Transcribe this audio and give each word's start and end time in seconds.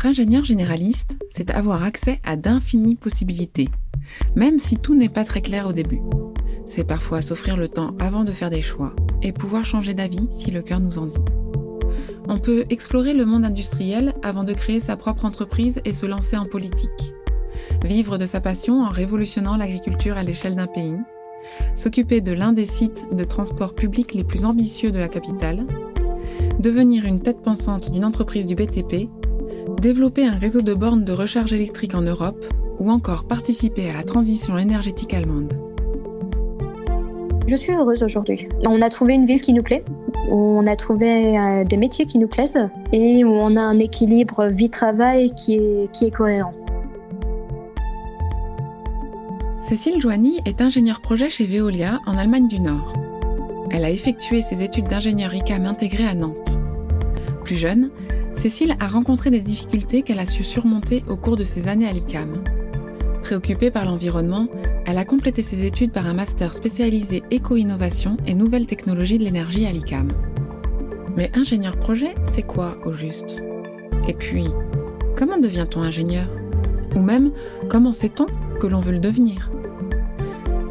Être 0.00 0.06
ingénieur 0.06 0.46
généraliste, 0.46 1.18
c'est 1.28 1.50
avoir 1.50 1.84
accès 1.84 2.20
à 2.24 2.36
d'infinies 2.36 2.94
possibilités, 2.94 3.68
même 4.34 4.58
si 4.58 4.78
tout 4.78 4.94
n'est 4.94 5.10
pas 5.10 5.26
très 5.26 5.42
clair 5.42 5.66
au 5.66 5.74
début. 5.74 6.00
C'est 6.66 6.84
parfois 6.84 7.20
s'offrir 7.20 7.58
le 7.58 7.68
temps 7.68 7.94
avant 8.00 8.24
de 8.24 8.32
faire 8.32 8.48
des 8.48 8.62
choix 8.62 8.96
et 9.20 9.34
pouvoir 9.34 9.66
changer 9.66 9.92
d'avis 9.92 10.26
si 10.32 10.50
le 10.50 10.62
cœur 10.62 10.80
nous 10.80 10.98
en 10.98 11.04
dit. 11.04 11.18
On 12.28 12.38
peut 12.38 12.64
explorer 12.70 13.12
le 13.12 13.26
monde 13.26 13.44
industriel 13.44 14.14
avant 14.22 14.42
de 14.42 14.54
créer 14.54 14.80
sa 14.80 14.96
propre 14.96 15.26
entreprise 15.26 15.82
et 15.84 15.92
se 15.92 16.06
lancer 16.06 16.38
en 16.38 16.46
politique. 16.46 17.12
Vivre 17.84 18.16
de 18.16 18.24
sa 18.24 18.40
passion 18.40 18.82
en 18.82 18.88
révolutionnant 18.88 19.58
l'agriculture 19.58 20.16
à 20.16 20.22
l'échelle 20.22 20.56
d'un 20.56 20.66
pays. 20.66 20.96
S'occuper 21.76 22.22
de 22.22 22.32
l'un 22.32 22.54
des 22.54 22.64
sites 22.64 23.14
de 23.14 23.24
transport 23.24 23.74
public 23.74 24.14
les 24.14 24.24
plus 24.24 24.46
ambitieux 24.46 24.92
de 24.92 24.98
la 24.98 25.08
capitale. 25.08 25.66
Devenir 26.58 27.04
une 27.04 27.20
tête 27.20 27.42
pensante 27.42 27.90
d'une 27.90 28.06
entreprise 28.06 28.46
du 28.46 28.54
BTP 28.54 29.10
développer 29.76 30.26
un 30.26 30.36
réseau 30.36 30.62
de 30.62 30.74
bornes 30.74 31.04
de 31.04 31.12
recharge 31.12 31.52
électrique 31.52 31.94
en 31.94 32.02
Europe 32.02 32.44
ou 32.78 32.90
encore 32.90 33.24
participer 33.24 33.90
à 33.90 33.94
la 33.94 34.02
transition 34.02 34.58
énergétique 34.58 35.14
allemande. 35.14 35.52
Je 37.46 37.56
suis 37.56 37.72
heureuse 37.72 38.02
aujourd'hui. 38.02 38.48
On 38.64 38.80
a 38.80 38.90
trouvé 38.90 39.14
une 39.14 39.26
ville 39.26 39.40
qui 39.40 39.52
nous 39.52 39.62
plaît, 39.62 39.84
où 40.30 40.36
on 40.36 40.66
a 40.66 40.76
trouvé 40.76 41.36
euh, 41.36 41.64
des 41.64 41.76
métiers 41.76 42.06
qui 42.06 42.18
nous 42.18 42.28
plaisent 42.28 42.68
et 42.92 43.24
où 43.24 43.30
on 43.30 43.56
a 43.56 43.60
un 43.60 43.78
équilibre 43.78 44.46
vie-travail 44.46 45.34
qui 45.34 45.54
est, 45.54 45.90
qui 45.92 46.06
est 46.06 46.10
cohérent. 46.10 46.54
Cécile 49.62 50.00
Joigny 50.00 50.40
est 50.46 50.60
ingénieure 50.62 51.00
projet 51.00 51.28
chez 51.28 51.44
Veolia 51.44 52.00
en 52.06 52.16
Allemagne 52.16 52.46
du 52.46 52.60
Nord. 52.60 52.92
Elle 53.70 53.84
a 53.84 53.90
effectué 53.90 54.42
ses 54.42 54.62
études 54.62 54.88
d'ingénieur 54.88 55.34
ICAM 55.34 55.66
intégrées 55.66 56.06
à 56.06 56.14
Nantes. 56.14 56.58
Plus 57.44 57.56
jeune, 57.56 57.90
Cécile 58.40 58.74
a 58.80 58.88
rencontré 58.88 59.28
des 59.28 59.42
difficultés 59.42 60.00
qu'elle 60.00 60.18
a 60.18 60.24
su 60.24 60.44
surmonter 60.44 61.04
au 61.10 61.18
cours 61.18 61.36
de 61.36 61.44
ses 61.44 61.68
années 61.68 61.86
à 61.86 61.92
l'ICAM. 61.92 62.42
Préoccupée 63.22 63.70
par 63.70 63.84
l'environnement, 63.84 64.48
elle 64.86 64.96
a 64.96 65.04
complété 65.04 65.42
ses 65.42 65.66
études 65.66 65.92
par 65.92 66.06
un 66.06 66.14
master 66.14 66.54
spécialisé 66.54 67.22
éco-innovation 67.30 68.16
et 68.26 68.32
nouvelles 68.32 68.66
technologies 68.66 69.18
de 69.18 69.24
l'énergie 69.24 69.66
à 69.66 69.72
l'ICAM. 69.72 70.08
Mais 71.18 71.30
ingénieur 71.34 71.76
projet, 71.76 72.14
c'est 72.32 72.40
quoi 72.40 72.78
au 72.86 72.94
juste? 72.94 73.42
Et 74.08 74.14
puis, 74.14 74.46
comment 75.18 75.36
devient-on 75.36 75.82
ingénieur? 75.82 76.26
Ou 76.96 77.02
même, 77.02 77.32
comment 77.68 77.92
sait-on 77.92 78.24
que 78.58 78.66
l'on 78.66 78.80
veut 78.80 78.92
le 78.92 79.00
devenir? 79.00 79.50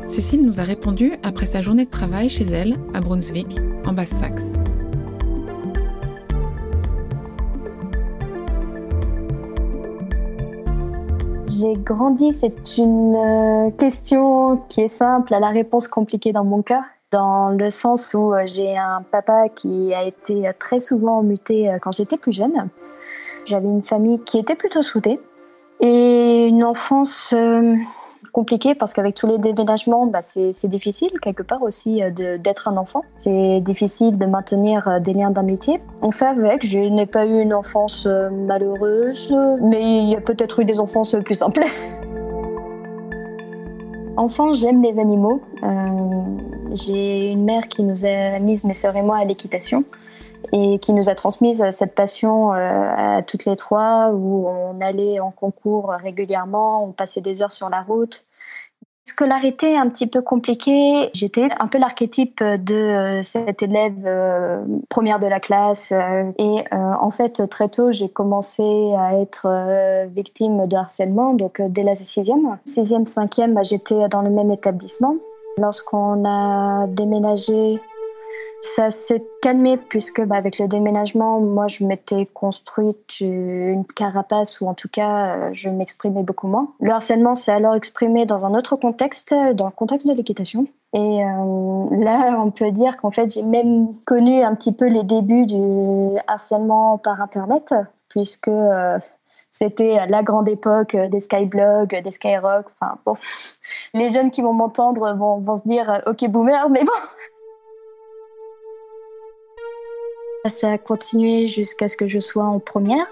Cécile 0.07 0.43
nous 0.43 0.59
a 0.59 0.63
répondu 0.63 1.11
après 1.21 1.45
sa 1.45 1.61
journée 1.61 1.85
de 1.85 1.91
travail 1.91 2.29
chez 2.29 2.45
elle, 2.45 2.77
à 2.95 2.99
Brunswick, 2.99 3.59
en 3.85 3.93
Basse-Saxe. 3.93 4.58
Grandi, 11.77 12.33
c'est 12.33 12.77
une 12.77 13.15
euh, 13.15 13.71
question 13.71 14.57
qui 14.69 14.81
est 14.81 14.87
simple, 14.87 15.33
à 15.33 15.39
la 15.39 15.49
réponse 15.49 15.87
compliquée 15.87 16.31
dans 16.31 16.43
mon 16.43 16.61
cœur, 16.61 16.83
dans 17.11 17.49
le 17.49 17.69
sens 17.69 18.13
où 18.13 18.33
euh, 18.33 18.45
j'ai 18.45 18.77
un 18.77 19.03
papa 19.11 19.49
qui 19.49 19.93
a 19.93 20.03
été 20.03 20.49
très 20.59 20.79
souvent 20.79 21.21
muté 21.23 21.69
euh, 21.69 21.77
quand 21.81 21.91
j'étais 21.91 22.17
plus 22.17 22.33
jeune. 22.33 22.69
J'avais 23.45 23.67
une 23.67 23.83
famille 23.83 24.19
qui 24.25 24.37
était 24.37 24.55
plutôt 24.55 24.83
soudée 24.83 25.19
et 25.79 26.47
une 26.47 26.63
enfance 26.63 27.33
compliqué 28.31 28.75
parce 28.75 28.93
qu'avec 28.93 29.15
tous 29.15 29.27
les 29.27 29.37
déménagements, 29.37 30.05
bah, 30.05 30.21
c'est 30.21 30.67
difficile 30.67 31.11
quelque 31.21 31.43
part 31.43 31.61
aussi 31.61 32.01
euh, 32.03 32.37
d'être 32.37 32.67
un 32.67 32.77
enfant. 32.77 33.03
C'est 33.15 33.59
difficile 33.61 34.17
de 34.17 34.25
maintenir 34.25 34.87
euh, 34.87 34.99
des 34.99 35.13
liens 35.13 35.31
d'amitié. 35.31 35.81
On 36.01 36.11
fait 36.11 36.25
avec. 36.25 36.65
Je 36.65 36.79
n'ai 36.79 37.05
pas 37.05 37.25
eu 37.25 37.41
une 37.41 37.53
enfance 37.53 38.05
euh, 38.05 38.29
malheureuse, 38.29 39.33
mais 39.61 40.03
il 40.03 40.09
y 40.09 40.15
a 40.15 40.21
peut-être 40.21 40.59
eu 40.59 40.65
des 40.65 40.79
enfances 40.79 41.15
plus 41.23 41.35
simples. 41.35 41.63
Enfant, 44.17 44.51
j'aime 44.51 44.83
les 44.83 44.99
animaux. 44.99 45.41
J'ai 46.73 47.31
une 47.31 47.45
mère 47.45 47.69
qui 47.69 47.83
nous 47.83 48.05
a 48.05 48.39
mise, 48.39 48.65
mes 48.65 48.75
sœurs 48.75 48.97
et 48.97 49.01
moi, 49.01 49.17
à 49.17 49.23
l'équitation 49.23 49.85
et 50.51 50.79
qui 50.79 50.93
nous 50.93 51.09
a 51.09 51.15
transmise 51.15 51.63
cette 51.71 51.95
passion 51.95 52.51
à 52.51 53.21
toutes 53.21 53.45
les 53.45 53.55
trois 53.55 54.11
où 54.11 54.47
on 54.47 54.79
allait 54.81 55.19
en 55.19 55.31
concours 55.31 55.89
régulièrement, 55.89 56.83
on 56.83 56.91
passait 56.91 57.21
des 57.21 57.41
heures 57.41 57.51
sur 57.51 57.69
la 57.69 57.81
route. 57.81 58.25
Scolarité 59.09 59.75
un 59.75 59.89
petit 59.89 60.05
peu 60.05 60.21
compliquée. 60.21 61.09
J'étais 61.13 61.47
un 61.57 61.67
peu 61.67 61.79
l'archétype 61.79 62.43
de 62.43 62.75
euh, 62.75 63.23
cette 63.23 63.63
élève 63.63 64.03
euh, 64.05 64.63
première 64.87 65.19
de 65.19 65.25
la 65.25 65.39
classe. 65.39 65.91
Euh, 65.91 66.31
et 66.37 66.63
en 66.71 67.09
fait, 67.09 67.49
très 67.49 67.69
tôt, 67.69 67.91
j'ai 67.91 68.09
commencé 68.09 68.63
à 68.97 69.19
être 69.19 69.47
victime 70.13 70.67
de 70.67 70.75
harcèlement, 70.75 71.33
donc 71.33 71.61
dès 71.61 71.83
la 71.83 71.95
sixième. 71.95 72.59
Sixième, 72.65 73.07
cinquième, 73.07 73.55
bah, 73.55 73.63
j'étais 73.63 74.07
dans 74.09 74.21
le 74.21 74.29
même 74.29 74.51
établissement. 74.51 75.15
Lorsqu'on 75.57 76.23
a 76.25 76.85
déménagé 76.87 77.81
ça 78.61 78.91
s'est 78.91 79.23
calmé 79.41 79.77
puisque 79.77 80.21
bah, 80.21 80.35
avec 80.35 80.59
le 80.59 80.67
déménagement, 80.67 81.39
moi 81.39 81.67
je 81.67 81.85
m'étais 81.85 82.25
construite 82.25 83.21
une 83.21 83.85
carapace 83.85 84.59
ou 84.59 84.67
en 84.67 84.73
tout 84.73 84.89
cas 84.89 85.35
euh, 85.35 85.49
je 85.53 85.69
m'exprimais 85.69 86.23
beaucoup 86.23 86.47
moins. 86.47 86.73
Le 86.81 86.91
harcèlement 86.91 87.35
s'est 87.35 87.51
alors 87.51 87.75
exprimé 87.75 88.25
dans 88.25 88.45
un 88.45 88.53
autre 88.53 88.75
contexte, 88.75 89.33
dans 89.53 89.65
le 89.65 89.71
contexte 89.71 90.07
de 90.07 90.13
l'équitation. 90.13 90.67
Et 90.93 91.23
euh, 91.23 91.85
là, 91.91 92.37
on 92.39 92.51
peut 92.51 92.71
dire 92.71 92.97
qu'en 92.97 93.11
fait 93.11 93.33
j'ai 93.33 93.43
même 93.43 93.93
connu 94.05 94.43
un 94.43 94.55
petit 94.55 94.73
peu 94.73 94.87
les 94.87 95.03
débuts 95.03 95.45
du 95.45 96.17
harcèlement 96.27 96.97
par 96.97 97.21
Internet 97.21 97.73
puisque 98.09 98.49
euh, 98.49 98.99
c'était 99.51 100.05
la 100.07 100.21
grande 100.21 100.49
époque 100.49 100.97
des 100.97 101.19
skyblogs, 101.21 102.01
des 102.03 102.11
skyrock. 102.11 102.65
Enfin 102.79 102.97
bon, 103.05 103.15
les 103.93 104.09
jeunes 104.09 104.31
qui 104.31 104.41
vont 104.41 104.53
m'entendre 104.53 105.13
vont, 105.13 105.37
vont 105.37 105.57
se 105.57 105.67
dire 105.67 106.01
ok 106.07 106.27
boomer, 106.27 106.69
mais 106.69 106.83
bon. 106.83 106.91
Ça 110.45 110.71
a 110.71 110.77
continué 110.77 111.47
jusqu'à 111.47 111.87
ce 111.87 111.97
que 111.97 112.07
je 112.07 112.19
sois 112.19 112.45
en 112.45 112.59
première. 112.59 113.07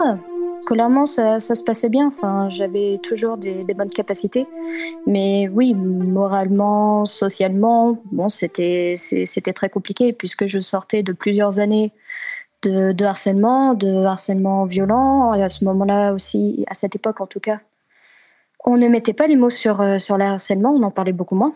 Scolairement, 0.61 1.05
ça, 1.05 1.39
ça 1.39 1.55
se 1.55 1.63
passait 1.63 1.89
bien. 1.89 2.07
Enfin, 2.07 2.49
j'avais 2.49 2.99
toujours 3.03 3.37
des, 3.37 3.63
bonnes 3.73 3.89
capacités. 3.89 4.47
Mais 5.05 5.49
oui, 5.49 5.73
moralement, 5.73 7.05
socialement, 7.05 8.01
bon, 8.11 8.29
c'était, 8.29 8.95
très 9.53 9.69
compliqué 9.69 10.13
puisque 10.13 10.47
je 10.47 10.59
sortais 10.59 11.03
de 11.03 11.13
plusieurs 11.13 11.59
années 11.59 11.91
de, 12.63 12.91
de, 12.91 13.05
harcèlement, 13.05 13.73
de 13.73 14.05
harcèlement 14.05 14.65
violent. 14.65 15.31
À 15.31 15.49
ce 15.49 15.63
moment-là 15.65 16.13
aussi, 16.13 16.65
à 16.67 16.73
cette 16.73 16.95
époque 16.95 17.21
en 17.21 17.27
tout 17.27 17.39
cas, 17.39 17.59
on 18.65 18.77
ne 18.77 18.87
mettait 18.87 19.13
pas 19.13 19.27
les 19.27 19.35
mots 19.35 19.49
sur, 19.49 19.81
euh, 19.81 19.99
sur 19.99 20.17
le 20.17 20.25
harcèlement, 20.25 20.71
on 20.71 20.83
en 20.83 20.91
parlait 20.91 21.13
beaucoup 21.13 21.35
moins. 21.35 21.53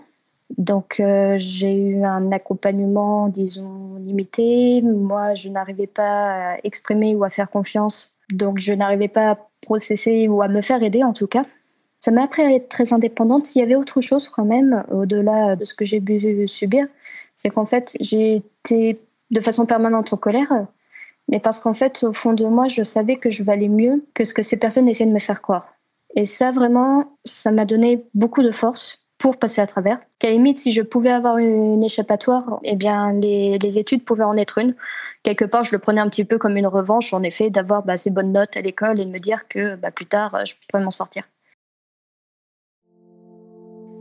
Donc 0.57 0.99
euh, 0.99 1.35
j'ai 1.37 1.73
eu 1.73 2.03
un 2.03 2.31
accompagnement, 2.31 3.27
disons, 3.29 3.95
limité. 3.95 4.81
Moi, 4.81 5.33
je 5.33 5.49
n'arrivais 5.49 5.87
pas 5.87 6.53
à 6.53 6.57
exprimer 6.63 7.15
ou 7.15 7.23
à 7.23 7.29
faire 7.29 7.49
confiance. 7.49 8.15
Donc 8.31 8.59
je 8.59 8.73
n'arrivais 8.73 9.07
pas 9.07 9.31
à 9.31 9.39
processer 9.61 10.27
ou 10.27 10.41
à 10.41 10.47
me 10.47 10.61
faire 10.61 10.83
aider 10.83 11.03
en 11.03 11.13
tout 11.13 11.27
cas. 11.27 11.45
Ça 11.99 12.11
m'a 12.11 12.23
appris 12.23 12.41
à 12.41 12.51
être 12.53 12.67
très 12.67 12.93
indépendante. 12.93 13.55
Il 13.55 13.59
y 13.59 13.61
avait 13.61 13.75
autre 13.75 14.01
chose 14.01 14.27
quand 14.27 14.45
même, 14.45 14.83
au-delà 14.89 15.55
de 15.55 15.65
ce 15.65 15.75
que 15.75 15.85
j'ai 15.85 16.01
pu 16.01 16.47
subir. 16.47 16.87
C'est 17.35 17.51
qu'en 17.51 17.67
fait, 17.67 17.95
j'ai 17.99 18.37
été 18.37 18.99
de 19.29 19.39
façon 19.39 19.67
permanente 19.67 20.11
en 20.11 20.17
colère. 20.17 20.65
Mais 21.27 21.39
parce 21.39 21.59
qu'en 21.59 21.75
fait, 21.75 22.03
au 22.03 22.11
fond 22.11 22.33
de 22.33 22.45
moi, 22.45 22.67
je 22.67 22.81
savais 22.81 23.17
que 23.17 23.29
je 23.29 23.43
valais 23.43 23.67
mieux 23.67 24.03
que 24.15 24.25
ce 24.25 24.33
que 24.33 24.41
ces 24.41 24.57
personnes 24.57 24.89
essayaient 24.89 25.09
de 25.09 25.13
me 25.13 25.19
faire 25.19 25.43
croire. 25.43 25.75
Et 26.15 26.25
ça, 26.25 26.51
vraiment, 26.51 27.05
ça 27.23 27.51
m'a 27.51 27.65
donné 27.65 28.03
beaucoup 28.15 28.41
de 28.41 28.51
force 28.51 29.00
pour 29.21 29.37
passer 29.37 29.61
à 29.61 29.67
travers. 29.67 29.99
Qu'à 30.17 30.31
limite, 30.31 30.57
si 30.57 30.71
je 30.73 30.81
pouvais 30.81 31.11
avoir 31.11 31.37
une 31.37 31.83
échappatoire, 31.83 32.59
eh 32.63 32.75
bien, 32.75 33.13
les, 33.13 33.77
études 33.77 34.03
pouvaient 34.03 34.23
en 34.23 34.35
être 34.35 34.57
une. 34.57 34.75
Quelque 35.21 35.45
part, 35.45 35.63
je 35.63 35.71
le 35.73 35.79
prenais 35.79 36.01
un 36.01 36.09
petit 36.09 36.25
peu 36.25 36.39
comme 36.39 36.57
une 36.57 36.65
revanche, 36.65 37.13
en 37.13 37.21
effet, 37.21 37.51
d'avoir 37.51 37.83
bah, 37.83 37.97
ces 37.97 38.09
bonnes 38.09 38.31
notes 38.31 38.57
à 38.57 38.61
l'école 38.61 38.99
et 38.99 39.05
de 39.05 39.11
me 39.11 39.19
dire 39.19 39.47
que 39.47 39.75
bah, 39.75 39.91
plus 39.91 40.07
tard, 40.07 40.43
je 40.45 40.55
pourrais 40.67 40.83
m'en 40.83 40.89
sortir. 40.89 41.23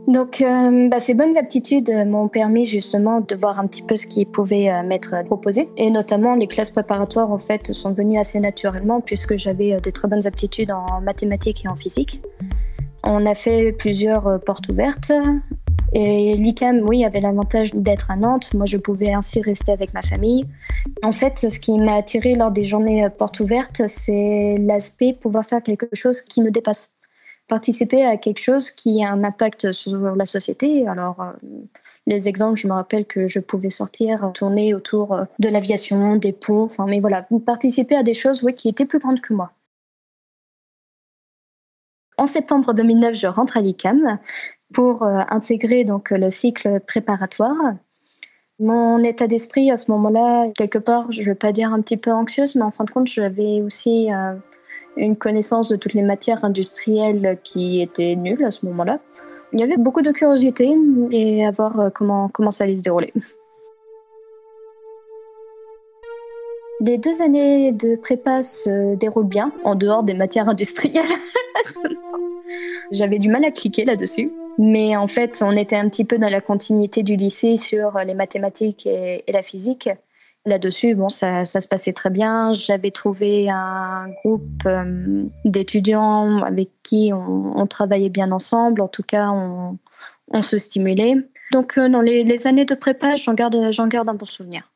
Donc, 0.07 0.41
euh, 0.41 0.89
bah, 0.89 0.99
ces 0.99 1.13
bonnes 1.13 1.37
aptitudes 1.37 1.91
m'ont 2.07 2.27
permis 2.27 2.65
justement 2.65 3.21
de 3.21 3.35
voir 3.35 3.59
un 3.59 3.67
petit 3.67 3.83
peu 3.83 3.95
ce 3.95 4.07
qui 4.07 4.25
pouvait 4.25 4.71
euh, 4.71 4.81
m'être 4.81 5.23
proposé. 5.25 5.69
Et 5.77 5.91
notamment, 5.91 6.33
les 6.33 6.47
classes 6.47 6.71
préparatoires, 6.71 7.31
en 7.31 7.37
fait, 7.37 7.71
sont 7.73 7.93
venues 7.93 8.17
assez 8.17 8.39
naturellement 8.39 9.01
puisque 9.01 9.37
j'avais 9.37 9.73
euh, 9.73 9.79
des 9.79 9.91
très 9.91 10.07
bonnes 10.07 10.25
aptitudes 10.25 10.71
en 10.71 10.99
mathématiques 11.01 11.63
et 11.63 11.67
en 11.67 11.75
physique. 11.75 12.19
On 13.03 13.25
a 13.25 13.33
fait 13.33 13.71
plusieurs 13.71 14.27
euh, 14.27 14.37
portes 14.37 14.69
ouvertes. 14.69 15.11
Et 15.93 16.37
l'ICAM, 16.37 16.85
oui, 16.87 17.03
avait 17.03 17.19
l'avantage 17.19 17.73
d'être 17.73 18.11
à 18.11 18.15
Nantes. 18.15 18.53
Moi, 18.53 18.65
je 18.65 18.77
pouvais 18.77 19.11
ainsi 19.11 19.41
rester 19.41 19.71
avec 19.71 19.93
ma 19.93 20.01
famille. 20.01 20.45
En 21.03 21.11
fait, 21.11 21.51
ce 21.51 21.59
qui 21.59 21.77
m'a 21.77 21.95
attiré 21.95 22.35
lors 22.35 22.51
des 22.51 22.65
journées 22.65 23.05
euh, 23.05 23.09
portes 23.09 23.39
ouvertes, 23.39 23.81
c'est 23.87 24.57
l'aspect 24.59 25.13
pouvoir 25.13 25.45
faire 25.45 25.61
quelque 25.61 25.87
chose 25.93 26.21
qui 26.21 26.41
nous 26.41 26.51
dépasse. 26.51 26.93
Participer 27.47 28.05
à 28.05 28.15
quelque 28.17 28.39
chose 28.39 28.71
qui 28.71 29.03
a 29.03 29.11
un 29.11 29.23
impact 29.23 29.71
sur 29.73 30.15
la 30.15 30.25
société. 30.25 30.87
Alors, 30.87 31.19
euh, 31.19 31.31
les 32.07 32.29
exemples, 32.29 32.57
je 32.57 32.67
me 32.67 32.73
rappelle 32.73 33.05
que 33.05 33.27
je 33.27 33.39
pouvais 33.39 33.69
sortir, 33.69 34.31
tourner 34.33 34.73
autour 34.73 35.19
de 35.39 35.49
l'aviation, 35.49 36.15
des 36.15 36.31
ponts, 36.31 36.63
enfin, 36.63 36.85
mais 36.87 36.99
voilà, 36.99 37.27
participer 37.45 37.95
à 37.95 38.03
des 38.03 38.13
choses 38.13 38.41
oui, 38.43 38.55
qui 38.55 38.69
étaient 38.69 38.85
plus 38.85 38.99
grandes 38.99 39.21
que 39.21 39.33
moi. 39.33 39.51
En 42.21 42.27
septembre 42.27 42.75
2009, 42.75 43.15
je 43.15 43.25
rentre 43.25 43.57
à 43.57 43.61
l'ICAM 43.61 44.19
pour 44.75 45.01
euh, 45.01 45.21
intégrer 45.29 45.85
donc 45.85 46.11
le 46.11 46.29
cycle 46.29 46.79
préparatoire. 46.81 47.55
Mon 48.59 49.03
état 49.03 49.25
d'esprit 49.25 49.71
à 49.71 49.77
ce 49.77 49.89
moment-là, 49.89 50.51
quelque 50.55 50.77
part, 50.77 51.11
je 51.11 51.21
ne 51.21 51.25
vais 51.25 51.33
pas 51.33 51.51
dire 51.51 51.73
un 51.73 51.81
petit 51.81 51.97
peu 51.97 52.11
anxieuse, 52.11 52.53
mais 52.53 52.61
en 52.61 52.69
fin 52.69 52.83
de 52.83 52.91
compte, 52.91 53.07
j'avais 53.07 53.63
aussi 53.63 54.13
euh, 54.13 54.35
une 54.97 55.15
connaissance 55.15 55.67
de 55.67 55.75
toutes 55.75 55.95
les 55.95 56.03
matières 56.03 56.45
industrielles 56.45 57.39
qui 57.43 57.81
étaient 57.81 58.15
nulles 58.15 58.45
à 58.45 58.51
ce 58.51 58.67
moment-là. 58.67 58.99
Il 59.51 59.59
y 59.59 59.63
avait 59.63 59.77
beaucoup 59.77 60.03
de 60.03 60.11
curiosité 60.11 60.77
et 61.09 61.43
à 61.43 61.49
voir 61.49 61.79
euh, 61.79 61.89
comment, 61.89 62.29
comment 62.29 62.51
ça 62.51 62.65
allait 62.65 62.77
se 62.77 62.83
dérouler. 62.83 63.13
Les 66.81 66.99
deux 66.99 67.19
années 67.23 67.71
de 67.71 67.95
prépa 67.95 68.43
se 68.43 68.93
déroulent 68.93 69.25
bien, 69.25 69.51
en 69.63 69.73
dehors 69.73 70.03
des 70.03 70.13
matières 70.13 70.49
industrielles. 70.49 71.01
J'avais 72.91 73.19
du 73.19 73.29
mal 73.29 73.45
à 73.45 73.51
cliquer 73.51 73.85
là-dessus. 73.85 74.31
Mais 74.57 74.95
en 74.97 75.07
fait, 75.07 75.41
on 75.41 75.55
était 75.55 75.75
un 75.75 75.89
petit 75.89 76.05
peu 76.05 76.17
dans 76.17 76.29
la 76.29 76.41
continuité 76.41 77.03
du 77.03 77.15
lycée 77.15 77.57
sur 77.57 77.97
les 78.05 78.13
mathématiques 78.13 78.85
et, 78.85 79.23
la 79.31 79.43
physique. 79.43 79.89
Là-dessus, 80.45 80.95
bon, 80.95 81.09
ça, 81.09 81.45
se 81.45 81.67
passait 81.67 81.93
très 81.93 82.09
bien. 82.09 82.53
J'avais 82.53 82.91
trouvé 82.91 83.49
un 83.49 84.09
groupe 84.23 84.63
euh, 84.65 85.23
d'étudiants 85.45 86.39
avec 86.39 86.69
qui 86.83 87.11
on, 87.13 87.67
travaillait 87.67 88.09
bien 88.09 88.31
ensemble. 88.31 88.81
En 88.81 88.87
tout 88.87 89.03
cas, 89.03 89.29
on, 89.29 90.41
se 90.41 90.57
stimulait. 90.57 91.15
Donc, 91.51 91.77
euh, 91.77 91.89
dans 91.89 92.01
les, 92.01 92.47
années 92.47 92.65
de 92.65 92.75
prépa, 92.75 93.15
j'en 93.15 93.33
garde 93.33 93.55
un 93.55 94.13
bon 94.13 94.25
souvenir. 94.25 94.71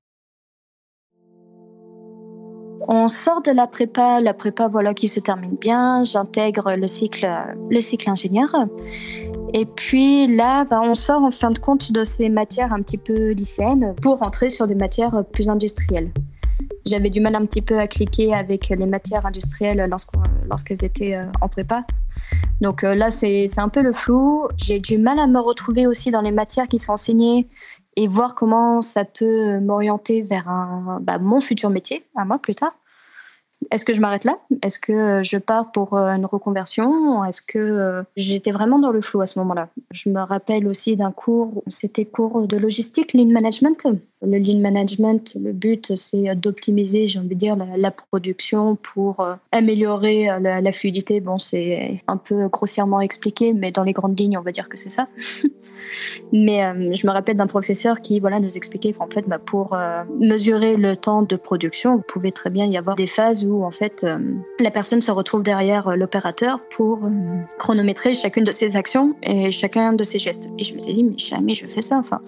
On 2.87 3.07
sort 3.07 3.41
de 3.41 3.51
la 3.51 3.67
prépa, 3.67 4.19
la 4.21 4.33
prépa 4.33 4.67
voilà 4.67 4.93
qui 4.93 5.07
se 5.07 5.19
termine 5.19 5.55
bien. 5.55 6.03
J'intègre 6.03 6.75
le 6.75 6.87
cycle, 6.87 7.27
le 7.69 7.79
cycle 7.79 8.09
ingénieur. 8.09 8.53
Et 9.53 9.65
puis 9.65 10.27
là, 10.27 10.65
bah, 10.65 10.81
on 10.83 10.93
sort 10.93 11.23
en 11.23 11.31
fin 11.31 11.51
de 11.51 11.59
compte 11.59 11.91
de 11.91 12.03
ces 12.03 12.29
matières 12.29 12.73
un 12.73 12.81
petit 12.81 12.97
peu 12.97 13.31
lycéennes 13.31 13.95
pour 14.01 14.19
rentrer 14.19 14.49
sur 14.49 14.67
des 14.67 14.75
matières 14.75 15.23
plus 15.31 15.49
industrielles. 15.49 16.11
J'avais 16.85 17.09
du 17.09 17.19
mal 17.19 17.35
un 17.35 17.45
petit 17.45 17.61
peu 17.61 17.79
à 17.79 17.87
cliquer 17.87 18.33
avec 18.33 18.69
les 18.69 18.85
matières 18.85 19.25
industrielles 19.25 19.89
lorsqu'elles 20.49 20.85
étaient 20.85 21.15
euh, 21.15 21.25
en 21.41 21.49
prépa. 21.49 21.83
Donc 22.61 22.83
euh, 22.83 22.93
là, 22.95 23.11
c'est 23.11 23.47
un 23.57 23.69
peu 23.69 23.81
le 23.81 23.91
flou. 23.91 24.47
J'ai 24.57 24.79
du 24.79 24.97
mal 24.97 25.19
à 25.19 25.27
me 25.27 25.39
retrouver 25.39 25.87
aussi 25.87 26.11
dans 26.11 26.21
les 26.21 26.31
matières 26.31 26.67
qui 26.67 26.79
sont 26.79 26.93
enseignées 26.93 27.47
et 27.95 28.07
voir 28.07 28.35
comment 28.35 28.81
ça 28.81 29.05
peut 29.05 29.59
m'orienter 29.59 30.21
vers 30.21 30.45
bah, 31.01 31.17
mon 31.17 31.39
futur 31.39 31.69
métier, 31.69 32.05
à 32.15 32.25
moi 32.25 32.39
plus 32.39 32.55
tard. 32.55 32.73
Est-ce 33.71 33.85
que 33.85 33.93
je 33.93 34.01
m'arrête 34.01 34.25
là? 34.25 34.37
Est-ce 34.61 34.79
que 34.79 34.91
euh, 34.91 35.23
je 35.23 35.37
pars 35.37 35.71
pour 35.71 35.95
euh, 35.95 36.09
une 36.09 36.25
reconversion? 36.25 37.23
Est-ce 37.23 37.41
que 37.41 37.57
euh, 37.57 38.03
j'étais 38.15 38.51
vraiment 38.51 38.79
dans 38.79 38.91
le 38.91 39.01
flou 39.01 39.21
à 39.21 39.25
ce 39.25 39.39
moment-là? 39.39 39.69
Je 39.91 40.09
me 40.09 40.19
rappelle 40.19 40.67
aussi 40.67 40.95
d'un 40.97 41.11
cours, 41.11 41.63
c'était 41.67 42.05
cours 42.05 42.47
de 42.47 42.57
logistique, 42.57 43.13
lean 43.13 43.31
management. 43.31 43.87
Le 44.21 44.37
lean 44.37 44.59
management, 44.59 45.35
le 45.39 45.51
but, 45.51 45.95
c'est 45.95 46.33
d'optimiser, 46.35 47.07
j'ai 47.07 47.19
envie 47.19 47.29
de 47.29 47.33
dire, 47.35 47.55
la, 47.55 47.91
production 47.91 48.75
pour 48.75 49.25
améliorer 49.51 50.27
la, 50.39 50.61
la 50.61 50.71
fluidité. 50.71 51.19
Bon, 51.19 51.37
c'est 51.37 52.01
un 52.07 52.17
peu 52.17 52.47
grossièrement 52.47 53.01
expliqué, 53.01 53.53
mais 53.53 53.71
dans 53.71 53.83
les 53.83 53.93
grandes 53.93 54.19
lignes, 54.19 54.37
on 54.37 54.41
va 54.41 54.51
dire 54.51 54.69
que 54.69 54.77
c'est 54.77 54.89
ça. 54.89 55.07
Mais 56.31 56.63
euh, 56.63 56.93
je 56.93 57.07
me 57.07 57.11
rappelle 57.11 57.37
d'un 57.37 57.47
professeur 57.47 58.01
qui 58.01 58.19
voilà, 58.19 58.39
nous 58.39 58.55
expliquait 58.57 58.93
qu'en 58.93 59.07
fait, 59.07 59.27
bah, 59.27 59.39
pour 59.39 59.73
euh, 59.73 60.03
mesurer 60.19 60.75
le 60.75 60.95
temps 60.95 61.21
de 61.23 61.35
production, 61.35 61.97
vous 61.97 62.03
pouvez 62.07 62.31
très 62.31 62.49
bien 62.49 62.65
y 62.65 62.77
avoir 62.77 62.95
des 62.95 63.07
phases 63.07 63.45
où 63.45 63.63
en 63.63 63.71
fait, 63.71 64.03
euh, 64.03 64.17
la 64.59 64.71
personne 64.71 65.01
se 65.01 65.11
retrouve 65.11 65.43
derrière 65.43 65.95
l'opérateur 65.95 66.59
pour 66.69 66.99
chronométrer 67.57 68.15
chacune 68.15 68.43
de 68.43 68.51
ses 68.51 68.75
actions 68.75 69.15
et 69.23 69.51
chacun 69.51 69.93
de 69.93 70.03
ses 70.03 70.19
gestes. 70.19 70.49
Et 70.57 70.63
je 70.63 70.73
me 70.73 70.79
suis 70.79 70.93
dit, 70.93 71.03
mais 71.03 71.17
jamais 71.17 71.55
je 71.55 71.65
fais 71.67 71.81
ça. 71.81 71.97
Enfin, 71.97 72.21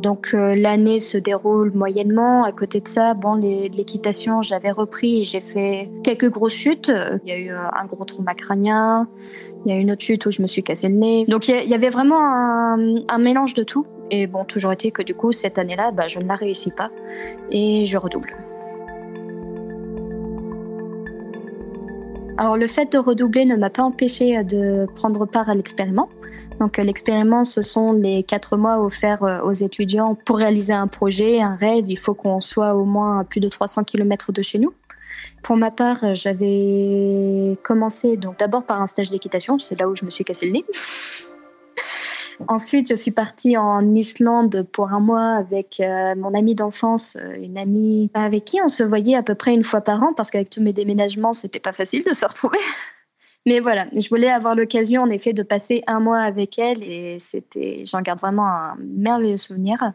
donc 0.00 0.32
l'année 0.32 0.98
se 0.98 1.18
déroule 1.18 1.72
moyennement. 1.72 2.44
À 2.44 2.52
côté 2.52 2.80
de 2.80 2.88
ça, 2.88 3.14
bon, 3.14 3.34
l'équitation, 3.34 4.42
j'avais 4.42 4.70
repris 4.70 5.22
et 5.22 5.24
j'ai 5.24 5.40
fait 5.40 5.90
quelques 6.02 6.30
grosses 6.30 6.54
chutes. 6.54 6.90
Il 7.24 7.28
y 7.28 7.32
a 7.32 7.38
eu 7.38 7.50
un 7.50 7.86
gros 7.86 8.04
trauma 8.04 8.34
crânien, 8.34 9.08
il 9.64 9.72
y 9.72 9.76
a 9.76 9.78
une 9.78 9.90
autre 9.90 10.02
chute 10.02 10.26
où 10.26 10.30
je 10.30 10.40
me 10.42 10.46
suis 10.46 10.62
cassé 10.62 10.88
le 10.88 10.94
nez. 10.94 11.24
Donc 11.26 11.48
il 11.48 11.68
y, 11.68 11.74
avait 11.74 11.90
vraiment 11.90 12.18
un, 12.18 13.18
mélange 13.18 13.54
de 13.54 13.62
tout. 13.62 13.86
Et 14.10 14.26
bon, 14.26 14.44
toujours 14.44 14.72
été 14.72 14.90
que 14.90 15.02
du 15.02 15.14
coup, 15.14 15.32
cette 15.32 15.58
année-là, 15.58 15.92
bah, 15.92 16.08
je 16.08 16.18
ne 16.18 16.24
la 16.24 16.34
réussis 16.34 16.72
pas 16.72 16.90
et 17.50 17.86
je 17.86 17.98
redouble. 17.98 18.34
Alors 22.38 22.56
le 22.56 22.66
fait 22.66 22.90
de 22.90 22.96
redoubler 22.96 23.44
ne 23.44 23.54
m'a 23.54 23.68
pas 23.68 23.82
empêché 23.82 24.42
de 24.44 24.86
prendre 24.96 25.26
part 25.26 25.50
à 25.50 25.54
l'expériment. 25.54 26.08
Donc 26.60 26.76
l'expériment, 26.76 27.44
ce 27.44 27.62
sont 27.62 27.92
les 27.92 28.22
quatre 28.22 28.58
mois 28.58 28.78
offerts 28.78 29.24
euh, 29.24 29.40
aux 29.40 29.52
étudiants 29.52 30.14
pour 30.14 30.36
réaliser 30.36 30.74
un 30.74 30.86
projet, 30.86 31.40
un 31.40 31.56
rêve. 31.56 31.86
Il 31.88 31.98
faut 31.98 32.14
qu'on 32.14 32.40
soit 32.40 32.74
au 32.74 32.84
moins 32.84 33.20
à 33.20 33.24
plus 33.24 33.40
de 33.40 33.48
300 33.48 33.84
km 33.84 34.30
de 34.30 34.42
chez 34.42 34.58
nous. 34.58 34.74
Pour 35.42 35.56
ma 35.56 35.70
part, 35.70 36.14
j'avais 36.14 37.56
commencé 37.62 38.18
donc 38.18 38.38
d'abord 38.38 38.64
par 38.64 38.80
un 38.82 38.86
stage 38.86 39.10
d'équitation, 39.10 39.58
c'est 39.58 39.78
là 39.78 39.88
où 39.88 39.96
je 39.96 40.04
me 40.04 40.10
suis 40.10 40.24
cassé 40.24 40.46
le 40.46 40.52
nez. 40.52 40.64
Ensuite, 42.48 42.88
je 42.88 42.94
suis 42.94 43.10
partie 43.10 43.56
en 43.56 43.94
Islande 43.94 44.66
pour 44.72 44.92
un 44.92 45.00
mois 45.00 45.32
avec 45.32 45.78
euh, 45.80 46.14
mon 46.14 46.34
amie 46.34 46.54
d'enfance, 46.54 47.16
euh, 47.20 47.34
une 47.38 47.58
amie 47.58 48.10
avec 48.14 48.44
qui 48.46 48.60
on 48.62 48.68
se 48.68 48.82
voyait 48.82 49.14
à 49.14 49.22
peu 49.22 49.34
près 49.34 49.52
une 49.52 49.64
fois 49.64 49.82
par 49.82 50.02
an 50.02 50.12
parce 50.14 50.30
qu'avec 50.30 50.48
tous 50.48 50.62
mes 50.62 50.72
déménagements, 50.72 51.32
c'était 51.32 51.60
pas 51.60 51.72
facile 51.72 52.04
de 52.04 52.12
se 52.12 52.24
retrouver. 52.26 52.58
Mais 53.46 53.60
voilà, 53.60 53.86
je 53.94 54.08
voulais 54.08 54.30
avoir 54.30 54.54
l'occasion 54.54 55.02
en 55.02 55.10
effet 55.10 55.32
de 55.32 55.42
passer 55.42 55.82
un 55.86 56.00
mois 56.00 56.20
avec 56.20 56.58
elle 56.58 56.82
et 56.82 57.18
c'était, 57.18 57.84
j'en 57.84 58.02
garde 58.02 58.20
vraiment 58.20 58.46
un 58.46 58.76
merveilleux 58.78 59.38
souvenir. 59.38 59.92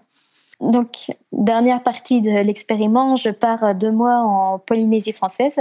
Donc, 0.60 1.12
dernière 1.32 1.84
partie 1.84 2.22
de 2.22 2.30
l'expériment, 2.30 3.16
je 3.16 3.30
pars 3.30 3.76
deux 3.76 3.92
mois 3.92 4.20
en 4.20 4.58
Polynésie 4.58 5.14
française 5.14 5.60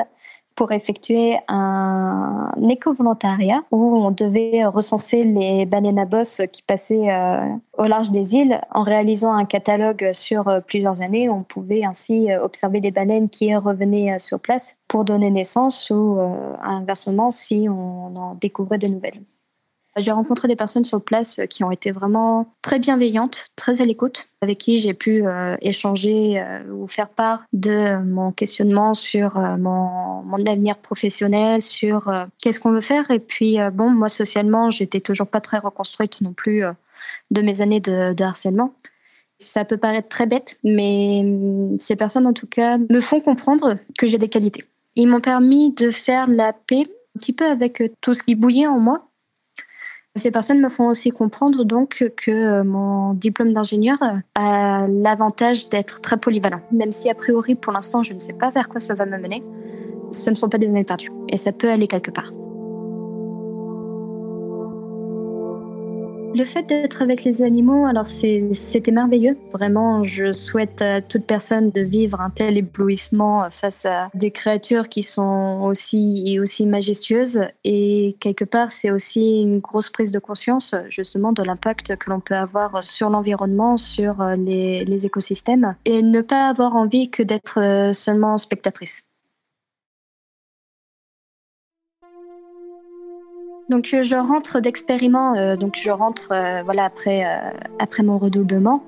pour 0.55 0.73
effectuer 0.73 1.37
un 1.49 2.51
éco-volontariat 2.69 3.63
où 3.71 3.97
on 3.97 4.11
devait 4.11 4.65
recenser 4.65 5.25
les 5.25 5.67
baleines 5.67 5.99
à 5.99 6.05
bosse 6.05 6.43
qui 6.53 6.63
passaient 6.63 7.11
euh, 7.11 7.49
au 7.77 7.85
large 7.85 8.11
des 8.11 8.35
îles. 8.35 8.61
En 8.71 8.83
réalisant 8.83 9.33
un 9.33 9.45
catalogue 9.45 10.11
sur 10.13 10.49
euh, 10.49 10.61
plusieurs 10.61 11.03
années, 11.03 11.29
on 11.29 11.43
pouvait 11.43 11.85
ainsi 11.85 12.31
euh, 12.31 12.43
observer 12.43 12.81
les 12.81 12.91
baleines 12.91 13.29
qui 13.29 13.55
revenaient 13.55 14.19
sur 14.19 14.39
place 14.39 14.79
pour 14.89 15.05
donner 15.05 15.31
naissance 15.31 15.91
ou 15.91 16.19
inversement 16.63 17.31
si 17.31 17.67
on 17.69 18.15
en 18.17 18.35
découvrait 18.35 18.79
de 18.79 18.87
nouvelles. 18.87 19.21
J'ai 19.97 20.11
rencontré 20.11 20.49
des 20.49 20.57
personnes 20.57 20.85
sur 20.85 21.01
place 21.01 21.41
qui 21.49 21.63
ont 21.63 21.71
été 21.71 21.93
vraiment 21.93 22.53
très 22.63 22.81
bienveillantes, 22.81 23.47
très 23.55 23.81
à 23.81 23.85
l'écoute, 23.85 24.27
avec 24.41 24.59
qui 24.59 24.81
j'ai 24.81 24.93
pu 24.93 25.25
euh, 25.25 25.57
échanger 25.61 26.41
euh, 26.41 26.65
ou 26.73 26.89
faire 26.89 27.09
part 27.09 27.45
de 27.53 28.03
mon 28.03 28.33
questionnement 28.33 28.95
sur 28.95 29.37
euh, 29.37 29.57
mon, 29.57 30.47
avenir 30.47 30.79
professionnel, 30.79 31.63
sur 31.63 32.13
qu'est-ce 32.43 32.59
qu'on 32.59 32.73
veut 32.73 32.81
faire. 32.81 33.11
Et 33.13 33.21
puis, 33.21 33.57
bon, 33.73 33.89
moi, 33.89 34.09
socialement, 34.09 34.69
j'étais 34.69 35.01
toujours 35.01 35.29
pas 35.29 35.41
très 35.41 35.59
reconstruite 35.59 36.21
non 36.21 36.33
plus 36.33 36.65
de 37.31 37.41
mes 37.41 37.61
années 37.61 37.81
de, 37.81 38.23
harcèlement. 38.23 38.75
Ça 39.39 39.65
peut 39.65 39.77
paraître 39.77 40.09
très 40.09 40.27
bête, 40.27 40.59
mais 40.65 41.21
hum, 41.25 41.79
ces 41.79 41.97
personnes, 41.97 42.27
en 42.27 42.33
tout 42.33 42.49
cas, 42.49 42.79
me 42.79 43.01
font 43.01 43.21
comprendre 43.21 43.79
que 43.97 44.07
j'ai 44.07 44.19
des 44.19 44.29
qualités. 44.29 44.65
Ils 44.97 45.07
m'ont 45.07 45.21
permis 45.21 45.73
de 45.73 45.91
faire 45.91 46.27
la 46.27 46.53
paix 46.53 46.85
un 47.17 47.21
petit 47.21 47.33
peu 47.33 47.47
avec 47.47 47.83
tout 48.01 48.13
ce 48.13 48.23
qui 48.23 48.35
bouillait 48.35 48.67
en 48.67 48.81
moi 48.81 49.09
ces 50.17 50.31
personnes 50.31 50.61
me 50.61 50.69
font 50.69 50.87
aussi 50.87 51.11
comprendre 51.11 51.65
donc 51.65 52.13
que 52.17 52.31
euh, 52.31 52.65
mon 52.65 53.15
diplôme 53.15 53.53
d'ingénieur 53.53 53.99
a 54.37 54.87
l'avantage 54.89 55.69
d'être 55.69 56.01
très 56.01 56.19
polyvalent. 56.19 56.61
Même 56.71 56.93
si 56.93 57.11
a 57.11 57.15
priori 57.15 57.55
pour 57.55 57.73
l'instant 57.73 58.03
je 58.03 58.15
ne 58.15 58.19
sais 58.19 58.33
pas 58.33 58.51
vers 58.51 58.69
quoi 58.69 58.81
ça 58.81 58.95
va 58.95 59.07
me 59.07 59.19
mener, 59.19 59.43
ce 60.13 60.31
ne 60.31 60.35
sont 60.35 60.49
pas 60.49 60.59
des 60.59 60.69
années 60.69 60.85
perdues 60.85 61.11
et 61.29 61.37
ça 61.37 61.53
peut 61.53 61.71
aller 61.71 61.89
quelque 61.89 62.11
part. 62.11 62.31
Le 66.37 66.45
fait 66.45 66.65
d'être 66.65 67.01
avec 67.01 67.23
les 67.23 67.43
animaux, 67.43 67.87
alors 67.87 68.09
c'était 68.09 68.91
merveilleux. 68.91 69.39
Vraiment, 69.53 70.03
je 70.03 70.33
souhaite 70.33 70.83
à 70.83 71.01
toute 71.01 71.27
personne 71.27 71.71
de 71.71 71.81
vivre 71.81 72.21
un 72.21 72.31
tel 72.31 72.59
éblouissement 72.59 73.49
face 73.53 73.87
à 73.87 74.11
des 74.15 74.33
créatures 74.33 74.89
qui 74.89 75.05
sont 75.05 75.61
aussi 75.63 76.41
aussi 76.41 76.67
majestueuses. 76.67 77.43
Et 77.63 78.17
quelque 78.19 78.45
part, 78.45 78.73
c'est 78.73 78.91
aussi 78.91 79.43
une 79.43 79.61
grosse 79.61 79.91
prise 79.91 80.11
de 80.11 80.19
conscience 80.19 80.75
justement 80.89 81.33
de 81.33 81.45
l'impact 81.45 81.95
que 81.97 82.11
l'on 82.11 82.19
peut 82.19 82.35
avoir 82.35 82.83
sur 82.83 83.11
l'environnement, 83.11 83.77
sur 83.77 84.17
les, 84.37 84.85
les 84.85 85.07
écosystèmes, 85.07 85.77
et 85.85 86.03
ne 86.03 86.21
pas 86.21 86.49
avoir 86.49 86.75
envie 86.75 87.11
que 87.11 87.23
d'être 87.23 87.93
seulement 87.95 88.39
spectatrice. 88.39 89.05
Donc 93.69 93.91
euh, 93.95 94.03
je 94.03 94.17
rentre 94.17 94.61
d'expériment, 94.61 95.35
euh, 95.35 95.57
donc 95.57 95.77
je 95.83 95.91
rentre 95.91 96.33
euh, 96.33 96.63
voilà 96.65 96.85
après 96.85 97.25
après 97.79 98.03
mon 98.03 98.19
redoublement. 98.19 98.85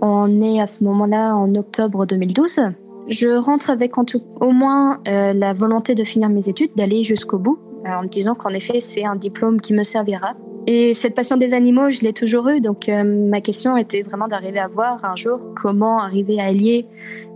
On 0.00 0.42
est 0.42 0.60
à 0.60 0.66
ce 0.66 0.82
moment-là 0.84 1.34
en 1.34 1.54
octobre 1.54 2.06
2012. 2.06 2.60
Je 3.08 3.28
rentre 3.28 3.70
avec 3.70 3.98
en 3.98 4.04
tout, 4.04 4.22
au 4.40 4.50
moins 4.50 5.00
la 5.06 5.52
volonté 5.52 5.94
de 5.94 6.02
finir 6.02 6.28
mes 6.28 6.48
études, 6.48 6.70
d'aller 6.76 7.04
jusqu'au 7.04 7.38
bout. 7.38 7.58
en 7.86 8.02
me 8.02 8.08
disant 8.08 8.34
qu'en 8.34 8.50
effet, 8.50 8.80
c'est 8.80 9.04
un 9.04 9.16
diplôme 9.16 9.60
qui 9.60 9.74
me 9.74 9.82
servira. 9.84 10.34
Et 10.66 10.94
cette 10.94 11.14
passion 11.14 11.36
des 11.36 11.54
animaux, 11.54 11.90
je 11.90 12.02
l'ai 12.02 12.12
toujours 12.12 12.48
eue, 12.48 12.60
donc 12.60 12.88
euh, 12.88 13.02
ma 13.02 13.40
question 13.40 13.76
était 13.76 14.02
vraiment 14.02 14.28
d'arriver 14.28 14.60
à 14.60 14.68
voir 14.68 15.04
un 15.04 15.16
jour 15.16 15.40
comment 15.60 15.98
arriver 15.98 16.40
à 16.40 16.44
allier 16.44 16.86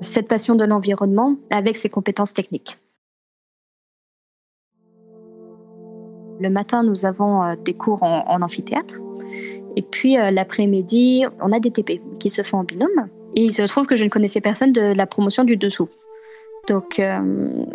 cette 0.01 0.29
passion 0.29 0.55
de 0.55 0.65
l'environnement 0.65 1.35
avec 1.51 1.77
ses 1.77 1.89
compétences 1.89 2.35
techniques. 2.35 2.79
Le 6.47 6.53
matin, 6.53 6.85
nous 6.85 7.07
avons 7.07 7.43
euh, 7.43 7.57
des 7.57 7.75
cours 7.75 8.05
en, 8.05 8.41
amphithéâtre. 8.41 9.01
Et 9.75 9.83
puis 9.83 10.17
euh, 10.17 10.31
l'après-midi, 10.31 11.25
on 11.41 11.51
a 11.51 11.59
des 11.59 11.73
TP 11.73 12.01
qui 12.21 12.31
se 12.31 12.43
font 12.43 12.59
en 12.59 12.63
binôme. 12.63 13.09
Et 13.35 13.43
il 13.43 13.53
se 13.53 13.63
trouve 13.63 13.89
que 13.89 13.97
je 13.97 14.05
ne 14.05 14.09
connaissais 14.09 14.41
personne 14.41 14.73
de 14.73 14.81
la 14.81 15.07
promotion 15.09 15.43
du 15.43 15.57
dessous. 15.57 15.89
Donc, 16.69 17.01
euh, 17.01 17.19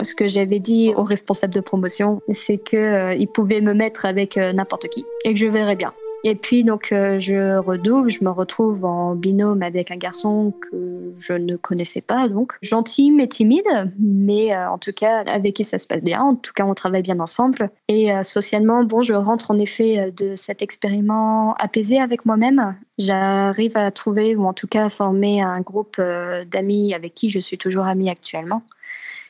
ce 0.03 0.15
que 0.15 0.25
j'avais 0.25 0.59
dit 0.59 0.93
au 0.95 1.03
responsable 1.03 1.53
de 1.53 1.59
promotion, 1.59 2.21
c'est 2.33 2.59
qu'il 2.59 2.79
euh, 2.79 3.25
pouvait 3.33 3.59
me 3.59 3.73
mettre 3.73 4.05
avec 4.05 4.37
n'importe 4.37 4.87
qui 4.87 5.03
et 5.25 5.33
que 5.33 5.39
je 5.39 5.47
verrais 5.47 5.75
bien. 5.75 5.91
Et 6.23 6.35
puis 6.35 6.63
donc 6.63 6.91
euh, 6.91 7.19
je 7.19 7.57
redouble, 7.57 8.11
je 8.11 8.23
me 8.23 8.29
retrouve 8.29 8.85
en 8.85 9.15
binôme 9.15 9.63
avec 9.63 9.89
un 9.89 9.95
garçon 9.95 10.53
que 10.61 11.13
je 11.17 11.33
ne 11.33 11.55
connaissais 11.55 12.01
pas, 12.01 12.27
donc 12.27 12.53
gentil 12.61 13.11
mais 13.11 13.27
timide, 13.27 13.91
mais 13.99 14.53
euh, 14.53 14.69
en 14.69 14.77
tout 14.77 14.93
cas 14.93 15.23
avec 15.25 15.55
qui 15.55 15.63
ça 15.63 15.79
se 15.79 15.87
passe 15.87 16.03
bien. 16.03 16.21
En 16.21 16.35
tout 16.35 16.53
cas, 16.53 16.65
on 16.65 16.75
travaille 16.75 17.01
bien 17.01 17.19
ensemble. 17.19 17.71
Et 17.87 18.13
euh, 18.13 18.21
socialement, 18.21 18.83
bon, 18.83 19.01
je 19.01 19.13
rentre 19.13 19.49
en 19.49 19.57
effet 19.57 20.11
de 20.15 20.35
cet 20.35 20.61
expériment 20.61 21.55
apaisé 21.55 21.99
avec 21.99 22.25
moi-même. 22.25 22.75
J'arrive 22.99 23.75
à 23.75 23.89
trouver 23.89 24.35
ou 24.35 24.45
en 24.45 24.53
tout 24.53 24.67
cas 24.67 24.85
à 24.85 24.89
former 24.89 25.41
un 25.41 25.61
groupe 25.61 25.99
d'amis 26.51 26.93
avec 26.93 27.15
qui 27.15 27.29
je 27.29 27.39
suis 27.39 27.57
toujours 27.57 27.85
amie 27.85 28.09
actuellement. 28.09 28.61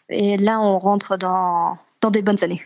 Et 0.09 0.35
là, 0.35 0.59
on 0.59 0.77
rentre 0.77 1.17
dans, 1.17 1.77
dans 2.01 2.11
des 2.11 2.21
bonnes 2.21 2.43
années. 2.43 2.61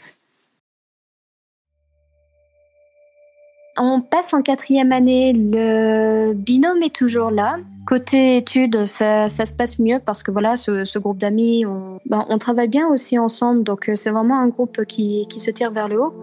On 3.78 4.00
passe 4.00 4.34
en 4.34 4.42
quatrième 4.42 4.94
année, 4.94 5.34
le 5.34 6.34
binôme 6.34 6.82
est 6.82 6.96
toujours 6.96 7.30
là. 7.30 7.58
Côté 7.86 8.38
études, 8.38 8.86
ça, 8.86 9.28
se 9.30 9.54
passe 9.54 9.80
mieux 9.80 10.00
parce 10.04 10.24
que 10.24 10.32
voilà, 10.32 10.56
ce, 10.56 10.98
groupe 10.98 11.18
d'amis, 11.18 11.66
ben, 12.06 12.26
on, 12.30 12.38
travaille 12.38 12.70
bien 12.70 12.88
aussi 12.88 13.20
ensemble, 13.20 13.64
donc 13.64 13.90
euh, 13.90 13.96
c'est 13.96 14.10
vraiment 14.10 14.40
un 14.40 14.48
groupe 14.48 14.86
qui, 14.86 15.28
se 15.38 15.52
tire 15.52 15.72
vers 15.72 15.88
le 15.90 16.02
haut. 16.02 16.14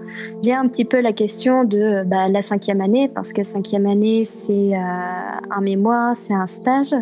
Vient 0.42 0.61
un 0.61 0.66
petit 0.66 0.85
peu 0.87 1.00
la 1.00 1.12
question 1.12 1.64
de 1.64 2.02
bah, 2.04 2.26
la 2.28 2.42
cinquième 2.42 2.80
année, 2.80 3.09
parce 3.09 3.32
que 3.32 3.42
cinquième 3.42 3.87
année, 3.87 4.25
c'est 4.25 4.75
euh, 4.75 4.78
un 5.50 5.61
mémoire, 5.61 6.16
c'est 6.16 6.35
un 6.35 6.47
stage. 6.47 6.94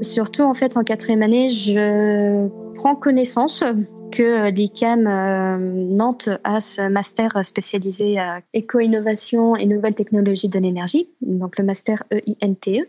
Surtout 0.00 0.42
en 0.42 0.54
fait 0.54 0.76
en 0.76 0.82
quatrième 0.82 1.22
année, 1.22 1.50
je 1.50 2.48
prends 2.74 2.96
connaissance 2.96 3.62
que 4.10 4.50
l'ICAM 4.50 5.06
euh, 5.06 5.58
Nantes 5.58 6.28
a 6.44 6.60
ce 6.60 6.88
master 6.88 7.44
spécialisé 7.44 8.18
à 8.18 8.40
éco-innovation 8.52 9.56
et 9.56 9.66
nouvelles 9.66 9.94
technologies 9.94 10.48
de 10.48 10.58
l'énergie, 10.58 11.08
donc 11.20 11.58
le 11.58 11.64
master 11.64 12.02
EINTE. 12.10 12.68
E. 12.68 12.88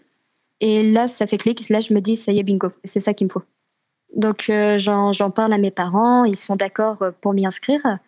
Et 0.59 0.83
là, 0.83 1.07
ça 1.07 1.27
fait 1.27 1.37
clic, 1.37 1.69
là 1.69 1.79
je 1.79 1.93
me 1.93 2.01
dis, 2.01 2.15
ça 2.15 2.31
y 2.31 2.39
est, 2.39 2.43
bingo, 2.43 2.69
c'est 2.83 2.99
ça 2.99 3.13
qu'il 3.13 3.27
me 3.27 3.31
faut. 3.31 3.43
Donc 4.15 4.49
euh, 4.49 4.79
j'en 4.79 5.31
parle 5.31 5.53
à 5.53 5.57
mes 5.57 5.71
parents, 5.71 6.25
ils 6.25 6.35
sont 6.35 6.55
d'accord 6.55 6.97
pour 7.21 7.33
m'y 7.33 7.45
inscrire. 7.45 7.99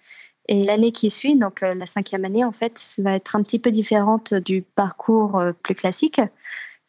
Et 0.48 0.64
l'année 0.64 0.92
qui 0.92 1.10
suit, 1.10 1.36
donc 1.36 1.62
euh, 1.62 1.76
la 1.76 1.86
cinquième 1.86 2.26
année, 2.26 2.44
en 2.44 2.52
fait, 2.52 2.96
va 3.00 3.16
être 3.16 3.36
un 3.36 3.44
petit 3.44 3.60
peu 3.60 3.72
différente 3.72 4.34
du 4.34 4.62
parcours 4.62 5.42
plus 5.64 5.76
classique, 5.76 6.22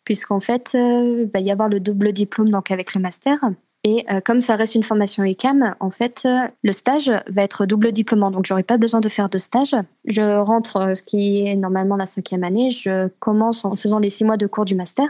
puisqu'en 0.05 0.41
fait, 0.41 0.71
il 0.75 1.29
va 1.33 1.41
y 1.41 1.51
avoir 1.51 1.69
le 1.69 1.81
double 1.81 2.13
diplôme 2.13 2.51
donc 2.51 2.71
avec 2.71 2.95
le 2.95 3.01
master. 3.01 3.39
Et 3.83 4.05
euh, 4.11 4.21
comme 4.21 4.41
ça 4.41 4.57
reste 4.57 4.75
une 4.75 4.83
formation 4.83 5.25
ICAM, 5.25 5.75
en 5.81 5.91
fait, 5.91 6.23
euh, 6.27 6.47
le 6.63 6.73
stage 6.73 7.11
va 7.29 7.43
être 7.43 7.65
double 7.65 7.93
diplômant. 7.93 8.31
Donc, 8.31 8.45
j'aurai 8.45 8.63
pas 8.63 8.77
besoin 8.77 9.01
de 9.01 9.09
faire 9.09 9.31
de 9.31 9.39
stage. 9.39 9.75
Je 10.05 10.39
rentre, 10.39 10.77
euh, 10.77 10.95
ce 10.95 11.03
qui 11.03 11.47
est 11.47 11.57
normalement 11.57 11.97
la 11.97 12.05
cinquième 12.05 12.45
année. 12.45 12.71
Je 12.71 13.09
commence 13.21 13.65
en 13.65 13.75
faisant 13.77 13.99
les 13.99 14.11
six 14.11 14.25
mois 14.25 14.37
de 14.37 14.47
cours 14.47 14.67
du 14.67 14.75
master. 14.75 15.09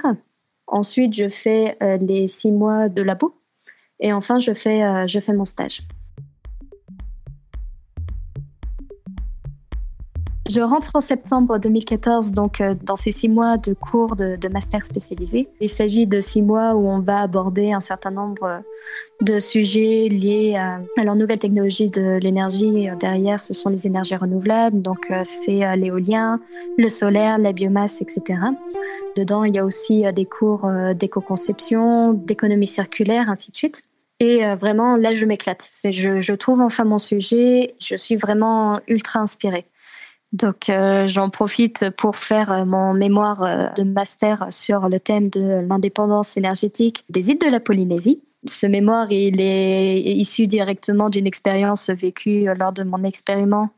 Ensuite, 0.68 1.14
je 1.14 1.28
fais 1.28 1.76
les 2.00 2.28
six 2.28 2.52
mois 2.52 2.88
de 2.88 3.02
labo. 3.02 3.34
Et 3.98 4.12
enfin, 4.12 4.38
je 4.38 4.54
fais, 4.54 5.08
je 5.08 5.18
fais 5.18 5.32
mon 5.32 5.44
stage. 5.44 5.82
Je 10.50 10.61
rentre 10.61 10.90
en 10.95 11.00
septembre 11.00 11.59
2014, 11.59 12.33
donc 12.33 12.61
euh, 12.61 12.75
dans 12.83 12.97
ces 12.97 13.12
six 13.12 13.28
mois 13.28 13.57
de 13.57 13.73
cours 13.73 14.16
de, 14.16 14.49
master 14.49 14.85
spécialisé. 14.85 15.49
Il 15.61 15.69
s'agit 15.69 16.09
de 16.09 16.21
six 16.21 16.42
mois 16.42 16.75
où 16.75 16.88
on 16.88 16.99
va 16.99 17.21
aborder 17.21 17.71
un 17.73 17.78
certain 17.78 18.11
nombre 18.11 18.61
de 19.21 19.38
sujets 19.38 20.09
liés 20.09 20.57
à, 20.57 20.80
la 21.00 21.14
nouvelle 21.14 21.38
technologie 21.38 21.88
de 21.88 22.19
l'énergie. 22.21 22.88
Derrière, 22.99 23.38
ce 23.38 23.54
sont 23.54 23.69
les 23.69 23.87
énergies 23.87 24.16
renouvelables, 24.16 24.83
donc 24.83 25.09
euh, 25.12 25.21
c'est 25.23 25.64
euh, 25.64 25.76
l'éolien, 25.76 26.40
le 26.78 26.88
solaire, 26.88 27.38
la 27.38 27.52
biomasse, 27.52 28.02
etc. 28.02 28.40
Dedans, 29.14 29.45
il 29.45 29.54
y 29.54 29.59
a 29.61 29.64
aussi 29.64 30.04
des 30.12 30.25
cours 30.25 30.69
d'éco-conception, 30.97 32.12
d'économie 32.12 32.66
circulaire, 32.66 33.30
ainsi 33.30 33.52
de 33.52 33.57
suite. 33.57 33.83
Et 34.19 34.42
vraiment, 34.54 34.97
là, 34.97 35.14
je 35.14 35.25
m'éclate. 35.25 35.69
Je 35.85 36.35
trouve 36.35 36.61
enfin 36.61 36.85
mon 36.85 36.99
sujet. 36.99 37.75
Je 37.80 37.97
suis 37.97 38.16
vraiment 38.16 38.80
ultra 38.87 39.21
inspirée. 39.21 39.66
Donc 40.32 40.68
euh, 40.68 41.08
j'en 41.08 41.28
profite 41.28 41.90
pour 41.90 42.16
faire 42.16 42.52
euh, 42.52 42.64
mon 42.64 42.94
mémoire 42.94 43.42
euh, 43.42 43.68
de 43.76 43.82
master 43.82 44.46
sur 44.50 44.88
le 44.88 45.00
thème 45.00 45.28
de 45.28 45.66
l'indépendance 45.68 46.37
énergétique 46.37 47.04
des 47.08 47.30
îles 47.30 47.38
de 47.38 47.49
la 47.49 47.58
Polynésie. 47.58 48.22
Ce 48.49 48.66
mémoire, 48.66 49.10
il 49.10 49.40
est 49.40 50.00
issu 50.00 50.46
directement 50.46 51.10
d'une 51.10 51.26
expérience 51.26 51.90
vécue 51.90 52.46
lors 52.56 52.72
de 52.72 52.84
mon 52.84 53.04
expériment. 53.04 53.70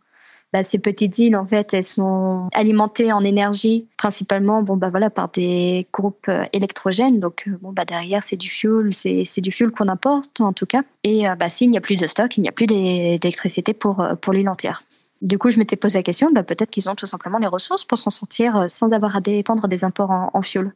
Bah, 0.53 0.63
ces 0.63 0.79
petites 0.79 1.19
îles, 1.19 1.35
en 1.35 1.47
fait, 1.47 1.73
elles 1.73 1.83
sont 1.83 2.49
alimentées 2.53 3.11
en 3.11 3.25
énergie, 3.25 3.89
principalement, 3.97 4.63
bon 4.63 4.77
bah 4.77 4.91
voilà, 4.91 5.09
par 5.09 5.31
des 5.31 5.89
groupes 5.93 6.31
électrogènes. 6.53 7.19
Donc 7.19 7.49
bon 7.63 7.73
bah 7.73 7.87
derrière, 7.87 8.23
c'est 8.23 8.37
du 8.37 8.51
fuel, 8.51 8.93
c'est 8.93 9.41
du 9.41 9.51
fuel 9.51 9.71
qu'on 9.71 9.89
importe 9.89 10.43
en 10.43 10.53
tout 10.53 10.67
cas. 10.67 10.83
Et 11.03 11.25
bah 11.41 11.49
s'il 11.49 11.71
n'y 11.71 11.79
a 11.79 11.81
plus 11.81 11.97
de 11.97 12.07
stock, 12.07 12.37
il 12.37 12.43
n'y 12.43 12.49
a 12.49 12.53
plus 12.53 12.67
d'électricité 12.67 13.73
pour 13.73 14.07
pour 14.21 14.35
l'île 14.35 14.51
entière. 14.51 14.85
Du 15.23 15.39
coup, 15.39 15.51
je 15.51 15.59
m'étais 15.59 15.77
posé 15.77 15.99
la 15.99 16.03
question, 16.03 16.31
bah, 16.33 16.43
peut-être 16.43 16.71
qu'ils 16.71 16.89
ont 16.91 16.95
tout 16.95 17.07
simplement 17.07 17.39
les 17.39 17.47
ressources 17.47 17.85
pour 17.85 17.99
s'en 17.99 18.11
sortir 18.11 18.57
euh, 18.57 18.69
sans 18.69 18.93
avoir 18.93 19.17
à 19.17 19.21
dépendre 19.21 19.69
des 19.69 19.85
imports 19.85 20.11
en, 20.11 20.31
en 20.35 20.43
fuel. 20.43 20.73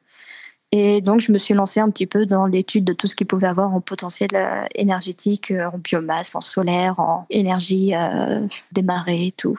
Et 0.73 1.01
donc, 1.01 1.21
je 1.21 1.33
me 1.33 1.39
suis 1.39 1.55
lancée 1.55 1.81
un 1.81 1.91
petit 1.91 2.07
peu 2.07 2.27
dans 2.27 2.47
l'étude 2.47 2.85
de 2.85 2.93
tout 2.93 3.07
ce 3.07 3.15
qu'ils 3.15 3.27
pouvaient 3.27 3.47
avoir 3.47 3.73
en 3.75 3.81
potentiel 3.81 4.31
euh, 4.35 4.65
énergétique, 4.75 5.51
euh, 5.51 5.71
en 5.73 5.79
biomasse, 5.79 6.35
en 6.35 6.41
solaire, 6.41 6.99
en 6.99 7.27
énergie 7.31 7.95
euh, 7.95 8.47
des 8.73 8.83
marées, 8.83 9.33
tout. 9.37 9.59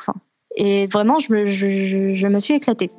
Et 0.55 0.87
vraiment, 0.87 1.19
je 1.19 1.31
me, 1.31 1.45
je 1.47 2.27
me 2.27 2.39
suis 2.39 2.55
éclatée. 2.55 2.91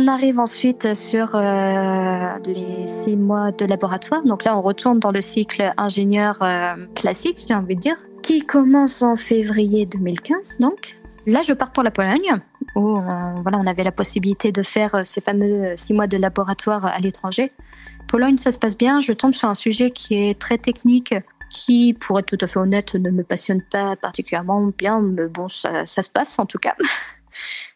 On 0.00 0.06
arrive 0.06 0.38
ensuite 0.38 0.94
sur 0.94 1.34
euh, 1.34 2.38
les 2.46 2.86
six 2.86 3.16
mois 3.16 3.50
de 3.50 3.64
laboratoire. 3.64 4.22
Donc 4.22 4.44
là, 4.44 4.56
on 4.56 4.62
retourne 4.62 5.00
dans 5.00 5.10
le 5.10 5.20
cycle 5.20 5.72
ingénieur 5.76 6.38
euh, 6.40 6.76
classique, 6.94 7.44
j'ai 7.48 7.54
envie 7.54 7.74
de 7.74 7.80
dire 7.80 7.96
qui 8.22 8.46
commence 8.46 9.02
en 9.02 9.16
février 9.16 9.86
2015 9.86 10.58
donc. 10.60 10.96
Là, 11.26 11.42
je 11.42 11.52
pars 11.52 11.72
pour 11.72 11.82
la 11.82 11.90
Pologne, 11.90 12.32
où 12.76 12.96
on, 12.96 13.42
voilà, 13.42 13.58
on 13.58 13.66
avait 13.66 13.82
la 13.82 13.90
possibilité 13.90 14.52
de 14.52 14.62
faire 14.62 14.94
euh, 14.94 15.02
ces 15.02 15.20
fameux 15.20 15.74
six 15.74 15.94
mois 15.94 16.06
de 16.06 16.16
laboratoire 16.16 16.86
à 16.86 17.00
l'étranger. 17.00 17.50
Pologne, 18.06 18.36
ça 18.36 18.52
se 18.52 18.58
passe 18.58 18.78
bien. 18.78 19.00
Je 19.00 19.12
tombe 19.12 19.32
sur 19.32 19.48
un 19.48 19.56
sujet 19.56 19.90
qui 19.90 20.14
est 20.14 20.38
très 20.38 20.58
technique, 20.58 21.12
qui, 21.50 21.92
pour 21.94 22.20
être 22.20 22.26
tout 22.26 22.38
à 22.40 22.46
fait 22.46 22.60
honnête, 22.60 22.94
ne 22.94 23.10
me 23.10 23.24
passionne 23.24 23.62
pas 23.62 23.96
particulièrement 23.96 24.70
bien, 24.78 25.00
mais 25.00 25.26
bon, 25.26 25.48
ça, 25.48 25.84
ça 25.86 26.02
se 26.02 26.08
passe 26.08 26.38
en 26.38 26.46
tout 26.46 26.58
cas. 26.58 26.76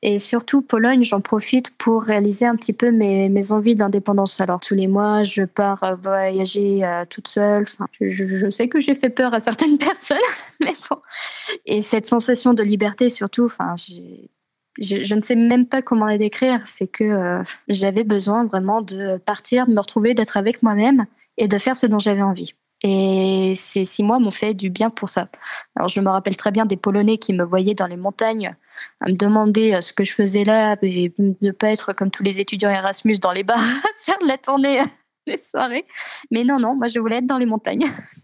Et 0.02 0.18
surtout, 0.18 0.62
Pologne, 0.62 1.02
j'en 1.04 1.20
profite 1.20 1.70
pour 1.76 2.02
réaliser 2.02 2.44
un 2.44 2.56
petit 2.56 2.72
peu 2.72 2.90
mes, 2.90 3.28
mes 3.28 3.52
envies 3.52 3.76
d'indépendance. 3.76 4.40
Alors, 4.40 4.60
tous 4.60 4.74
les 4.74 4.88
mois, 4.88 5.22
je 5.22 5.44
pars 5.44 5.82
euh, 5.84 5.94
voyager 5.94 6.84
euh, 6.84 7.04
toute 7.08 7.28
seule. 7.28 7.66
Je, 8.00 8.50
sais 8.50 8.68
que 8.68 8.80
j'ai 8.80 8.94
fait 8.94 9.10
peur 9.10 9.32
à 9.34 9.40
certaines 9.40 9.78
personnes, 9.78 10.18
mais 10.60 10.74
bon. 10.90 10.98
Et 11.66 11.80
cette 11.80 12.08
sensation 12.08 12.54
de 12.54 12.62
liberté, 12.62 13.10
surtout, 13.10 13.44
enfin, 13.44 13.74
je, 13.76 15.04
je, 15.04 15.14
ne 15.14 15.20
sais 15.20 15.36
même 15.36 15.66
pas 15.66 15.82
comment 15.82 16.06
la 16.06 16.18
décrire. 16.18 16.66
C'est 16.66 16.88
que 16.88 17.04
euh, 17.04 17.42
j'avais 17.68 18.04
besoin 18.04 18.44
vraiment 18.44 18.82
de 18.82 19.18
partir, 19.18 19.66
de 19.66 19.72
me 19.72 19.80
retrouver, 19.80 20.14
d'être 20.14 20.36
avec 20.36 20.62
moi-même 20.62 21.06
et 21.38 21.48
de 21.48 21.58
faire 21.58 21.76
ce 21.76 21.86
dont 21.86 21.98
j'avais 21.98 22.22
envie. 22.22 22.54
Et 22.84 23.54
ces 23.56 23.84
six 23.84 24.02
mois 24.02 24.18
m'ont 24.18 24.30
fait 24.30 24.54
du 24.54 24.70
bien 24.70 24.90
pour 24.90 25.08
ça. 25.08 25.28
Alors 25.76 25.88
je 25.88 26.00
me 26.00 26.08
rappelle 26.08 26.36
très 26.36 26.50
bien 26.50 26.66
des 26.66 26.76
Polonais 26.76 27.18
qui 27.18 27.32
me 27.32 27.44
voyaient 27.44 27.74
dans 27.74 27.86
les 27.86 27.96
montagnes 27.96 28.56
à 29.00 29.08
me 29.08 29.14
demander 29.14 29.74
euh, 29.74 29.80
ce 29.80 29.92
que 29.92 30.04
je 30.04 30.12
faisais 30.12 30.44
là 30.44 30.76
et 30.82 31.12
ne 31.18 31.50
pas 31.52 31.70
être 31.70 31.92
comme 31.92 32.10
tous 32.10 32.22
les 32.22 32.40
étudiants 32.40 32.70
Erasmus 32.70 33.18
dans 33.18 33.32
les 33.32 33.44
bars 33.44 33.58
à 33.60 33.88
faire 34.00 34.18
de 34.20 34.26
la 34.26 34.38
tournée 34.38 34.80
les 35.26 35.38
soirées. 35.38 35.86
Mais 36.30 36.44
non, 36.44 36.58
non, 36.58 36.74
moi 36.74 36.88
je 36.88 36.98
voulais 36.98 37.18
être 37.18 37.26
dans 37.26 37.38
les 37.38 37.46
montagnes. 37.46 37.86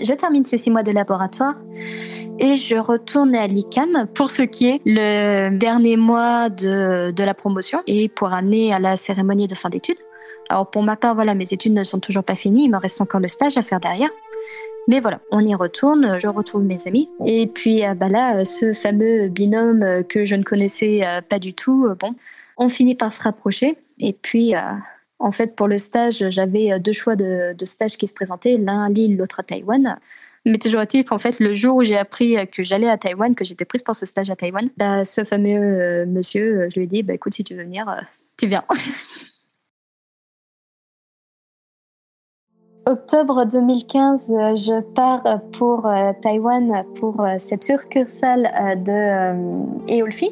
Je 0.00 0.12
termine 0.12 0.44
ces 0.44 0.58
six 0.58 0.70
mois 0.70 0.82
de 0.82 0.92
laboratoire 0.92 1.56
et 2.38 2.56
je 2.56 2.76
retourne 2.76 3.34
à 3.34 3.46
l'ICAM 3.46 4.06
pour 4.14 4.30
ce 4.30 4.42
qui 4.42 4.68
est 4.68 4.80
le 4.84 5.56
dernier 5.56 5.96
mois 5.96 6.50
de, 6.50 7.10
de 7.10 7.24
la 7.24 7.34
promotion 7.34 7.82
et 7.86 8.08
pour 8.08 8.32
amener 8.32 8.72
à 8.72 8.78
la 8.78 8.96
cérémonie 8.96 9.46
de 9.46 9.54
fin 9.54 9.68
d'études. 9.68 9.98
Alors 10.48 10.70
pour 10.70 10.82
ma 10.82 10.96
part, 10.96 11.14
voilà, 11.14 11.34
mes 11.34 11.52
études 11.52 11.74
ne 11.74 11.84
sont 11.84 12.00
toujours 12.00 12.24
pas 12.24 12.36
finies, 12.36 12.64
il 12.64 12.70
me 12.70 12.78
reste 12.78 13.00
encore 13.00 13.20
le 13.20 13.28
stage 13.28 13.56
à 13.56 13.62
faire 13.62 13.80
derrière. 13.80 14.10
Mais 14.86 15.00
voilà, 15.00 15.20
on 15.30 15.40
y 15.40 15.54
retourne, 15.54 16.16
je 16.16 16.28
retrouve 16.28 16.62
mes 16.62 16.86
amis. 16.86 17.10
Et 17.26 17.46
puis 17.46 17.84
euh, 17.84 17.94
bah 17.94 18.08
là, 18.08 18.44
ce 18.44 18.72
fameux 18.72 19.28
binôme 19.28 20.04
que 20.08 20.24
je 20.24 20.34
ne 20.34 20.42
connaissais 20.42 21.02
pas 21.28 21.38
du 21.38 21.52
tout, 21.54 21.88
bon, 21.98 22.14
on 22.56 22.68
finit 22.68 22.94
par 22.94 23.12
se 23.12 23.22
rapprocher. 23.22 23.78
Et 24.00 24.12
puis, 24.12 24.54
en 25.18 25.32
fait, 25.32 25.56
pour 25.56 25.68
le 25.68 25.78
stage, 25.78 26.28
j'avais 26.30 26.78
deux 26.78 26.92
choix 26.92 27.16
de, 27.16 27.54
de 27.56 27.64
stage 27.64 27.96
qui 27.96 28.06
se 28.06 28.14
présentaient, 28.14 28.56
l'un 28.56 28.84
à 28.84 28.88
Lille, 28.88 29.16
l'autre 29.16 29.40
à 29.40 29.42
Taïwan. 29.42 29.98
Mais 30.48 30.58
toujours 30.58 30.80
est-il 30.80 31.04
qu'en 31.04 31.18
fait, 31.18 31.40
le 31.40 31.54
jour 31.54 31.76
où 31.76 31.84
j'ai 31.84 31.98
appris 31.98 32.36
que 32.50 32.62
j'allais 32.62 32.88
à 32.88 32.96
Taïwan, 32.96 33.34
que 33.34 33.44
j'étais 33.44 33.64
prise 33.64 33.82
pour 33.82 33.96
ce 33.96 34.06
stage 34.06 34.30
à 34.30 34.36
Taïwan, 34.36 34.70
bah, 34.76 35.04
ce 35.04 35.24
fameux 35.24 35.58
euh, 35.60 36.06
monsieur, 36.06 36.62
euh, 36.62 36.68
je 36.70 36.76
lui 36.78 36.84
ai 36.84 36.88
dit, 36.88 37.02
bah, 37.02 37.12
écoute, 37.14 37.34
si 37.34 37.44
tu 37.44 37.54
veux 37.54 37.64
venir, 37.64 37.88
euh, 37.88 38.00
tu 38.36 38.46
viens. 38.46 38.64
Octobre 42.86 43.44
2015, 43.44 44.28
je 44.54 44.80
pars 44.80 45.42
pour 45.52 45.86
Taïwan 46.22 46.86
pour 46.94 47.22
cette 47.36 47.64
succursale 47.64 48.44
de 48.82 49.92
Eolfi. 49.92 50.30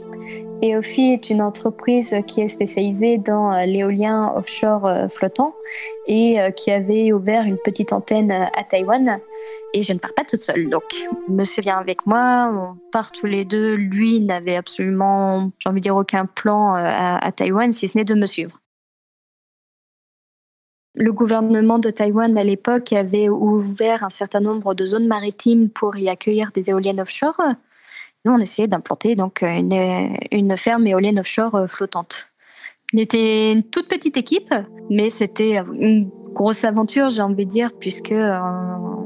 EOFI 0.63 1.13
est 1.13 1.31
une 1.31 1.43
entreprise 1.43 2.17
qui 2.27 2.41
est 2.41 2.49
spécialisée 2.49 3.19
dans 3.19 3.53
euh, 3.53 3.67
l'éolien 3.67 4.33
offshore 4.35 4.87
euh, 4.87 5.09
flottant 5.09 5.55
et 6.07 6.41
euh, 6.41 6.51
qui 6.51 6.71
avait 6.71 7.13
ouvert 7.13 7.45
une 7.45 7.59
petite 7.59 7.93
antenne 7.93 8.31
à 8.31 8.65
Taïwan. 8.65 9.21
Et 9.75 9.83
je 9.83 9.93
ne 9.93 9.99
pars 9.99 10.15
pas 10.15 10.25
toute 10.25 10.41
seule, 10.41 10.71
donc 10.71 10.85
monsieur 11.29 11.61
vient 11.61 11.77
avec 11.77 12.07
moi, 12.07 12.51
on 12.55 12.91
part 12.91 13.13
tous 13.13 13.27
les 13.27 13.45
deux. 13.45 13.75
Lui 13.75 14.21
n'avait 14.21 14.57
absolument, 14.57 15.51
j'ai 15.59 15.69
envie 15.69 15.81
de 15.81 15.83
dire, 15.83 15.97
aucun 15.97 16.25
plan 16.25 16.75
à, 16.75 17.19
à 17.25 17.33
Taïwan, 17.33 17.73
si 17.73 17.89
ce 17.89 17.99
n'est 17.99 18.05
de 18.05 18.15
me 18.15 18.27
suivre. 18.27 18.61
Le 20.95 21.13
gouvernement 21.13 21.79
de 21.79 21.91
Taïwan 21.91 22.35
à 22.39 22.45
l'époque 22.45 22.95
avait 22.95 23.29
ouvert 23.29 24.03
un 24.03 24.09
certain 24.09 24.41
nombre 24.41 24.73
de 24.73 24.87
zones 24.87 25.07
maritimes 25.07 25.69
pour 25.69 25.97
y 25.97 26.09
accueillir 26.09 26.53
des 26.55 26.71
éoliennes 26.71 27.01
offshore. 27.01 27.39
Nous, 28.27 28.33
on 28.33 28.39
essayait 28.39 28.67
d'implanter 28.67 29.15
donc 29.15 29.45
euh, 29.45 29.47
une, 29.47 30.17
une, 30.33 30.57
ferme 30.57 30.85
éolienne 30.89 31.21
offshore 31.21 31.55
euh, 31.55 31.67
flottante. 31.69 32.27
On 32.93 32.99
était 32.99 33.53
une 33.53 33.63
toute 33.63 33.87
petite 33.87 34.17
équipe, 34.17 34.53
mais 34.91 35.11
c'était 35.11 35.59
une 35.79 36.11
grosse 36.33 36.65
aventure, 36.65 37.09
j'ai 37.09 37.23
envie 37.23 37.47
de 37.47 37.51
dire, 37.51 37.71
puisque 37.79 38.11
euh, 38.11 38.37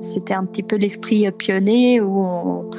c'était 0.00 0.32
un 0.32 0.46
petit 0.46 0.62
peu 0.62 0.76
l'esprit 0.76 1.30
pionnier 1.32 2.00
où 2.00 2.70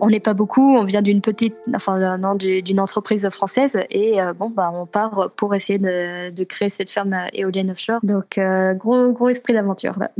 on 0.00 0.06
n'est 0.08 0.20
pas 0.20 0.34
beaucoup, 0.34 0.76
on 0.76 0.84
vient 0.84 1.00
d'une 1.00 1.22
petite, 1.22 1.56
enfin 1.74 2.18
non, 2.18 2.34
d'une 2.34 2.80
entreprise 2.80 3.26
française 3.30 3.80
et 3.90 4.18
bon 4.38 4.50
bah 4.50 4.70
on 4.72 4.86
part 4.86 5.30
pour 5.36 5.54
essayer 5.54 5.78
de, 5.78 6.30
de 6.30 6.44
créer 6.44 6.68
cette 6.68 6.90
ferme 6.90 7.16
éolienne 7.32 7.70
offshore. 7.70 8.00
Donc 8.04 8.38
gros 8.76 9.10
gros 9.10 9.28
esprit 9.28 9.54
d'aventure 9.54 9.98
là. 9.98 10.10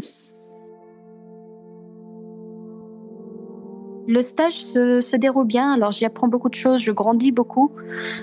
Le 4.09 4.23
stage 4.23 4.55
se, 4.55 5.17
déroule 5.17 5.47
bien, 5.47 5.71
alors 5.71 5.93
j'y 5.93 6.07
apprends 6.07 6.29
beaucoup 6.29 6.49
de 6.49 6.55
choses, 6.55 6.81
je 6.81 6.93
grandis 6.93 7.31
beaucoup. 7.31 7.71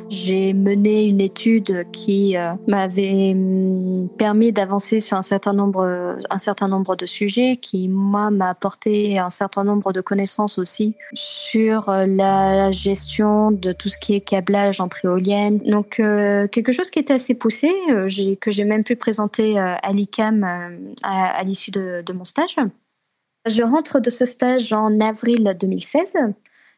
J'ai 0.09 0.53
mené 0.53 1.05
une 1.05 1.21
étude 1.21 1.85
qui 1.91 2.35
euh, 2.35 2.53
m'avait 2.67 3.33
hum, 3.35 4.09
permis 4.17 4.51
d'avancer 4.51 4.99
sur 4.99 5.15
un 5.15 5.21
certain 5.21 5.53
nombre, 5.53 6.17
un 6.31 6.37
certain 6.39 6.67
nombre 6.69 6.95
de 6.95 7.05
sujets, 7.05 7.57
qui 7.57 7.87
moi 7.87 8.31
m'a 8.31 8.49
apporté 8.49 9.19
un 9.19 9.29
certain 9.29 9.63
nombre 9.63 9.93
de 9.93 10.01
connaissances 10.01 10.57
aussi 10.57 10.95
sur 11.13 11.89
euh, 11.89 12.07
la 12.07 12.71
gestion 12.71 13.51
de 13.51 13.71
tout 13.71 13.89
ce 13.89 13.99
qui 13.99 14.15
est 14.15 14.21
câblage 14.21 14.81
entre 14.81 15.05
éoliennes. 15.05 15.59
Donc 15.59 15.99
euh, 15.99 16.47
quelque 16.47 16.71
chose 16.71 16.89
qui 16.89 16.97
était 16.97 17.13
assez 17.13 17.35
poussé, 17.35 17.69
que 18.41 18.51
j'ai 18.51 18.63
même 18.63 18.83
pu 18.83 18.95
présenter 18.95 19.59
à 19.59 19.91
l'ICAM 19.91 20.43
à, 21.03 21.43
l'issue 21.43 21.69
de 21.69 22.13
mon 22.13 22.23
stage. 22.23 22.55
Je 23.45 23.61
rentre 23.61 23.99
de 23.99 24.09
ce 24.09 24.25
stage 24.25 24.73
en 24.73 24.99
avril 24.99 25.55
2016. 25.59 26.03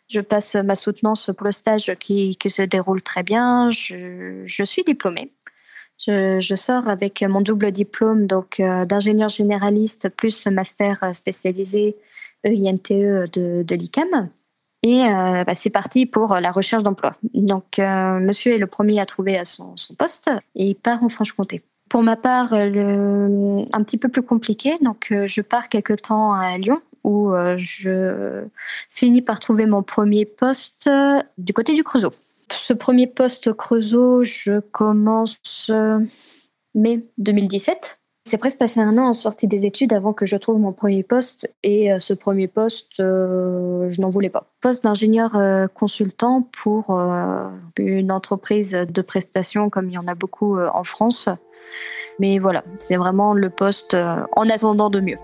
Je 0.09 0.19
passe 0.19 0.55
ma 0.55 0.75
soutenance 0.75 1.29
pour 1.35 1.45
le 1.45 1.51
stage 1.53 1.95
qui, 1.99 2.37
se 2.45 2.61
déroule 2.61 3.01
très 3.01 3.23
bien. 3.23 3.71
Je, 3.71 4.63
suis 4.65 4.83
diplômée. 4.83 5.31
Je, 6.05 6.55
sors 6.55 6.89
avec 6.89 7.21
mon 7.23 7.41
double 7.41 7.71
diplôme 7.71 8.27
donc 8.27 8.59
euh, 8.59 8.85
d'ingénieur 8.85 9.29
généraliste 9.29 10.09
plus 10.09 10.47
master 10.47 11.15
spécialisé 11.15 11.95
EINTE 12.43 12.91
e 12.91 13.27
de, 13.27 13.75
l'ICAM. 13.75 14.29
Et 14.83 15.03
euh, 15.03 15.43
bah, 15.45 15.55
c'est 15.55 15.69
parti 15.69 16.05
pour 16.05 16.35
la 16.35 16.51
recherche 16.51 16.83
d'emploi. 16.83 17.15
Donc, 17.33 17.79
euh, 17.79 18.19
monsieur 18.19 18.53
est 18.53 18.59
le 18.59 18.67
premier 18.67 18.99
à 18.99 19.05
trouver 19.05 19.41
son 19.45 19.75
poste 19.97 20.29
et 20.55 20.67
il 20.67 20.75
part 20.75 21.01
en 21.01 21.09
Franche-Comté. 21.09 21.63
Pour 21.89 22.03
ma 22.03 22.15
part, 22.15 22.49
le, 22.53 23.65
un 23.73 23.83
petit 23.83 23.97
peu 23.97 24.09
plus 24.09 24.21
compliqué. 24.21 24.77
Donc, 24.81 25.07
euh, 25.11 25.27
je 25.27 25.41
pars 25.41 25.69
quelque 25.69 25.93
temps 25.93 26.33
à 26.33 26.57
Lyon 26.57 26.81
où 27.03 27.33
euh, 27.33 27.55
je 27.57 28.43
finis 28.89 29.21
par 29.21 29.39
trouver 29.39 29.65
mon 29.65 29.81
premier 29.81 30.25
poste 30.25 30.89
du 31.37 31.53
côté 31.53 31.73
du 31.73 31.83
Creusot. 31.83 32.11
Ce 32.51 32.73
premier 32.73 33.07
poste 33.07 33.53
Creusot, 33.53 34.23
je 34.23 34.59
commence 34.59 35.69
euh, 35.69 35.99
mai 36.75 37.05
2017. 37.17 37.96
C'est 38.29 38.37
presque 38.37 38.59
passé 38.59 38.81
un 38.81 38.97
an 38.97 39.07
en 39.07 39.13
sortie 39.13 39.47
des 39.47 39.65
études 39.65 39.93
avant 39.93 40.11
que 40.11 40.25
je 40.25 40.35
trouve 40.35 40.59
mon 40.59 40.73
premier 40.73 41.01
poste 41.01 41.55
et 41.63 41.91
ce 41.99 42.13
premier 42.13 42.47
poste, 42.47 42.97
je 42.97 44.01
n'en 44.01 44.09
voulais 44.09 44.29
pas. 44.29 44.47
Poste 44.59 44.83
d'ingénieur 44.83 45.37
consultant 45.73 46.45
pour 46.61 46.91
une 47.77 48.11
entreprise 48.11 48.71
de 48.71 49.01
prestation 49.01 49.69
comme 49.69 49.87
il 49.87 49.93
y 49.93 49.97
en 49.97 50.07
a 50.07 50.15
beaucoup 50.15 50.59
en 50.59 50.83
France. 50.83 51.29
Mais 52.19 52.39
voilà, 52.39 52.63
c'est 52.77 52.97
vraiment 52.97 53.33
le 53.33 53.49
poste 53.49 53.93
euh, 53.93 54.17
en 54.35 54.49
attendant 54.49 54.89
de 54.89 54.99
mieux. 54.99 55.19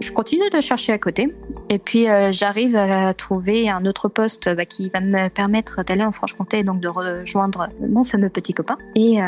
Je 0.00 0.12
continue 0.12 0.50
de 0.50 0.60
chercher 0.60 0.92
à 0.92 0.98
côté. 0.98 1.34
Et 1.68 1.78
puis 1.78 2.08
euh, 2.08 2.30
j'arrive 2.32 2.76
à 2.76 3.12
trouver 3.14 3.68
un 3.68 3.84
autre 3.86 4.08
poste 4.08 4.54
bah, 4.54 4.64
qui 4.64 4.88
va 4.88 5.00
me 5.00 5.28
permettre 5.28 5.82
d'aller 5.84 6.04
en 6.04 6.12
Franche-Comté, 6.12 6.62
donc 6.62 6.80
de 6.80 6.88
rejoindre 6.88 7.68
mon 7.80 8.04
fameux 8.04 8.28
petit 8.28 8.54
copain. 8.54 8.78
Et 8.94 9.22
euh, 9.22 9.26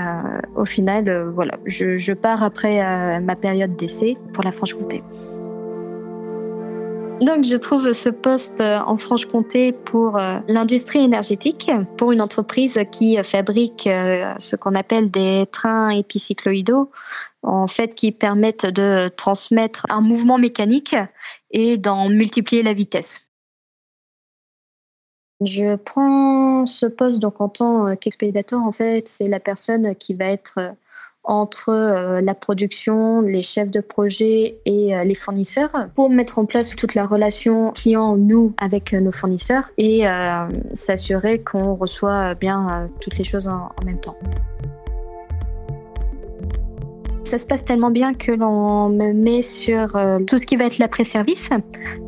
au 0.55 0.65
final, 0.65 1.31
voilà, 1.35 1.55
je, 1.67 2.13
pars 2.13 2.43
après 2.43 3.21
ma 3.21 3.37
période 3.37 3.77
d'essai 3.77 4.17
pour 4.33 4.45
la 4.45 4.53
Franche-Comté. 4.53 5.03
Donc, 7.21 7.45
je 7.45 7.57
trouve 7.57 7.93
ce 7.93 8.11
poste 8.11 8.61
euh, 8.61 8.79
en 8.79 8.97
Franche-Comté 8.97 9.73
pour 9.73 10.17
euh, 10.17 10.39
l'industrie 10.47 11.01
énergétique, 11.01 11.69
pour 11.97 12.13
une 12.13 12.23
entreprise 12.23 12.79
qui 12.93 13.17
fabrique 13.25 13.89
euh, 13.89 14.35
ce 14.39 14.55
qu'on 14.55 14.77
appelle 14.77 15.11
des 15.11 15.47
trains 15.51 15.91
épicycloïdaux, 15.91 16.93
en 17.43 17.67
fait, 17.67 17.97
qui 17.97 18.13
permettent 18.13 18.67
de 18.67 19.09
transmettre 19.09 19.85
un 19.89 20.01
mouvement 20.01 20.39
mécanique 20.39 20.95
et 21.51 21.77
d'en 21.77 22.09
multiplier 22.09 22.63
la 22.63 22.73
vitesse. 22.73 23.29
Je 25.45 25.75
prends 25.75 26.67
ce 26.67 26.87
poste 26.87 27.19
donc 27.19 27.41
en 27.41 27.49
tant 27.49 27.97
qu'expéditeur. 27.97 28.61
En 28.61 28.73
fait, 28.73 29.09
c'est 29.09 29.29
la 29.29 29.41
personne 29.41 29.97
qui 29.97 30.15
va 30.15 30.27
être 30.27 30.59
entre 31.29 31.69
euh, 31.69 32.21
la 32.23 32.35
production, 32.35 33.21
les 33.21 33.43
chefs 33.43 33.71
de 33.71 33.81
projet 33.81 34.59
et 34.65 34.97
euh, 34.97 35.05
les 35.05 35.15
fournisseurs 35.15 35.71
pour 35.95 36.09
mettre 36.09 36.39
en 36.39 36.47
place 36.47 36.75
toute 36.75 36.95
la 36.95 37.07
relation 37.07 37.73
client-nous 37.73 38.55
avec 38.59 38.95
euh, 38.95 39.01
nos 39.01 39.13
fournisseurs 39.13 39.71
et 39.77 40.05
s'assurer 40.73 41.43
qu'on 41.43 41.75
reçoit 41.75 42.35
bien 42.35 42.89
toutes 43.01 43.19
les 43.19 43.25
choses 43.25 43.49
en, 43.49 43.71
même 43.85 44.01
temps. 44.01 44.17
Ça 47.25 47.39
se 47.39 47.47
passe 47.47 47.65
tellement 47.65 47.91
bien 47.91 48.15
que 48.15 48.33
l'on 48.33 48.89
me 48.89 49.13
met 49.13 49.43
sur 49.43 49.99
tout 50.27 50.39
ce 50.39 50.47
qui 50.47 50.57
va 50.57 50.65
être 50.67 50.79
l'après-service, 50.79 51.51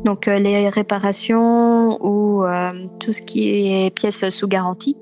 donc 0.03 0.25
les 0.25 0.69
réparations 0.69 2.03
ou 2.03 2.43
tout 2.99 3.13
ce 3.13 3.21
qui 3.21 3.71
est 3.71 3.93
pièces 3.93 4.29
sous 4.29 4.47
garantie. 4.47 4.97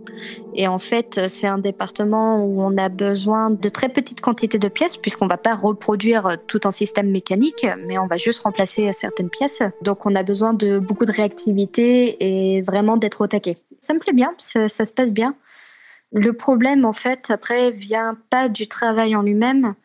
Et 0.56 0.68
en 0.68 0.80
fait, 0.80 1.28
c'est 1.28 1.48
un 1.48 1.58
département 1.58 2.44
où 2.44 2.62
on 2.62 2.78
a 2.78 2.90
besoin 2.90 3.50
de 3.50 3.70
très 3.70 3.90
petites 3.90 4.22
quantités 4.22 4.60
de 4.60 4.68
pièces, 4.68 4.98
puisqu'on 4.98 5.26
ne 5.26 5.30
va 5.30 5.38
pas 5.38 5.56
reproduire 5.56 6.38
tout 6.48 6.62
un 6.64 6.72
système 6.72 7.10
mécanique, 7.10 7.66
mais 7.88 7.98
on 7.98 8.08
va 8.08 8.18
juste 8.18 8.40
remplacer 8.42 8.92
certaines 8.94 9.30
pièces. 9.30 9.62
Donc, 9.82 10.06
on 10.06 10.16
a 10.16 10.24
besoin 10.24 10.54
de 10.54 10.80
beaucoup 10.80 11.06
de 11.06 11.12
réactivité 11.12 12.18
et 12.20 12.62
vraiment 12.62 12.98
d'être 12.98 13.22
au 13.22 13.28
taquet. 13.28 13.58
Ça 13.80 13.94
me 13.94 14.00
plaît 14.00 14.14
bien, 14.14 14.34
ça, 14.38 14.68
se 14.68 14.94
passe 14.94 15.14
bien. 15.14 15.36
Le 16.12 16.34
problème, 16.34 16.86
en 16.86 16.94
fait, 16.94 17.30
après, 17.30 17.72
vient 17.72 18.18
pas 18.30 18.50
du 18.50 18.68
travail 18.68 19.16
en 19.16 19.22
lui-même, 19.22 19.76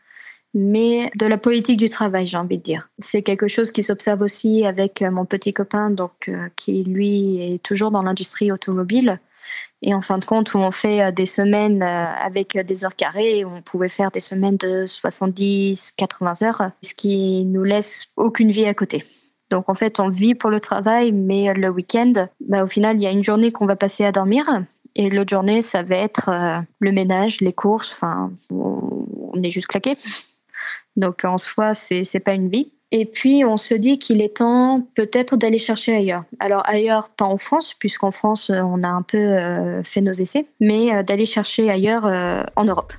mais 0.55 1.11
de 1.17 1.27
la 1.27 1.37
politique 1.37 1.79
du 1.79 1.89
travail, 1.89 2.27
j'ai 2.27 2.37
envie 2.37 2.59
de 2.59 2.63
dire. 2.63 2.89
C'est 2.99 3.23
quelque 3.23 3.49
chose 3.49 3.73
qui 3.73 3.83
s'observe 3.83 4.23
aussi 4.23 4.65
avec 4.65 5.03
mon 5.03 5.25
petit 5.25 5.53
copain, 5.53 5.91
donc 5.91 6.29
euh, 6.29 6.49
qui 6.57 6.85
lui 6.85 7.55
est 7.55 7.63
toujours 7.63 7.91
dans 7.91 8.03
l'industrie 8.03 8.53
automobile. 8.53 9.19
Et 9.83 9.95
en 9.95 10.01
fin 10.01 10.19
de 10.19 10.25
compte, 10.25 10.55
où 10.55 10.59
on 10.59 10.71
fait 10.71 11.03
euh, 11.03 11.11
des 11.11 11.27
semaines 11.27 11.83
euh, 11.83 12.07
avec 12.07 12.57
des 12.57 12.85
heures 12.85 12.97
carrées, 12.97 13.45
on 13.45 13.61
pouvait 13.61 13.89
faire 13.89 14.11
des 14.11 14.21
semaines 14.21 14.57
de 14.57 14.87
70, 14.87 15.93
80 15.93 16.43
heures, 16.43 16.71
ce 16.83 16.95
qui 16.95 17.45
nous 17.45 17.65
laisse 17.65 18.09
aucune 18.17 18.51
vie 18.51 18.67
à 18.67 18.75
côté. 18.75 19.05
Donc 19.51 19.69
en 19.69 19.75
fait, 19.75 20.01
on 20.01 20.09
vit 20.09 20.35
pour 20.35 20.51
le 20.51 20.61
travail, 20.61 21.13
mais 21.13 21.53
le 21.53 21.69
week-end, 21.69 22.13
bah, 22.41 22.65
au 22.65 22.69
final, 22.69 22.97
il 22.97 23.03
y 23.03 23.07
a 23.07 23.11
une 23.11 23.23
journée 23.23 23.53
qu'on 23.53 23.67
va 23.67 23.77
passer 23.77 24.05
à 24.05 24.11
dormir 24.11 24.47
Et 24.95 25.11
l'autre 25.11 25.31
journée, 25.31 25.61
ça 25.61 25.83
va 25.83 25.97
être 25.97 26.31
le 26.81 26.93
ménage, 26.93 27.41
les 27.41 27.53
courses. 27.53 27.93
Enfin, 27.93 28.33
on 28.51 29.43
est 29.43 29.51
juste 29.51 29.67
claqué. 29.67 29.97
Donc 30.97 31.25
en 31.25 31.39
soi, 31.39 31.75
c'est 31.75 32.21
pas 32.25 32.33
une 32.33 32.49
vie. 32.49 32.73
Et 32.91 33.07
puis, 33.07 33.45
on 33.45 33.57
se 33.57 33.75
dit 33.75 33.99
qu'il 33.99 34.23
est 34.23 34.37
temps 34.37 34.87
peut-être 34.95 35.37
d'aller 35.37 35.59
chercher 35.59 35.97
ailleurs. 35.97 36.25
Alors 36.39 36.63
ailleurs, 36.65 37.09
pas 37.09 37.25
en 37.25 37.39
France, 37.39 37.75
puisqu'en 37.75 38.11
France, 38.11 38.51
on 38.51 38.83
a 38.83 38.89
un 38.89 39.03
peu 39.03 39.19
euh, 39.19 39.83
fait 39.83 40.01
nos 40.01 40.13
essais, 40.13 40.47
mais 40.61 40.95
euh, 40.95 41.03
d'aller 41.03 41.27
chercher 41.27 41.71
ailleurs 41.71 42.07
euh, 42.07 42.43
en 42.57 42.65
Europe. 42.65 42.93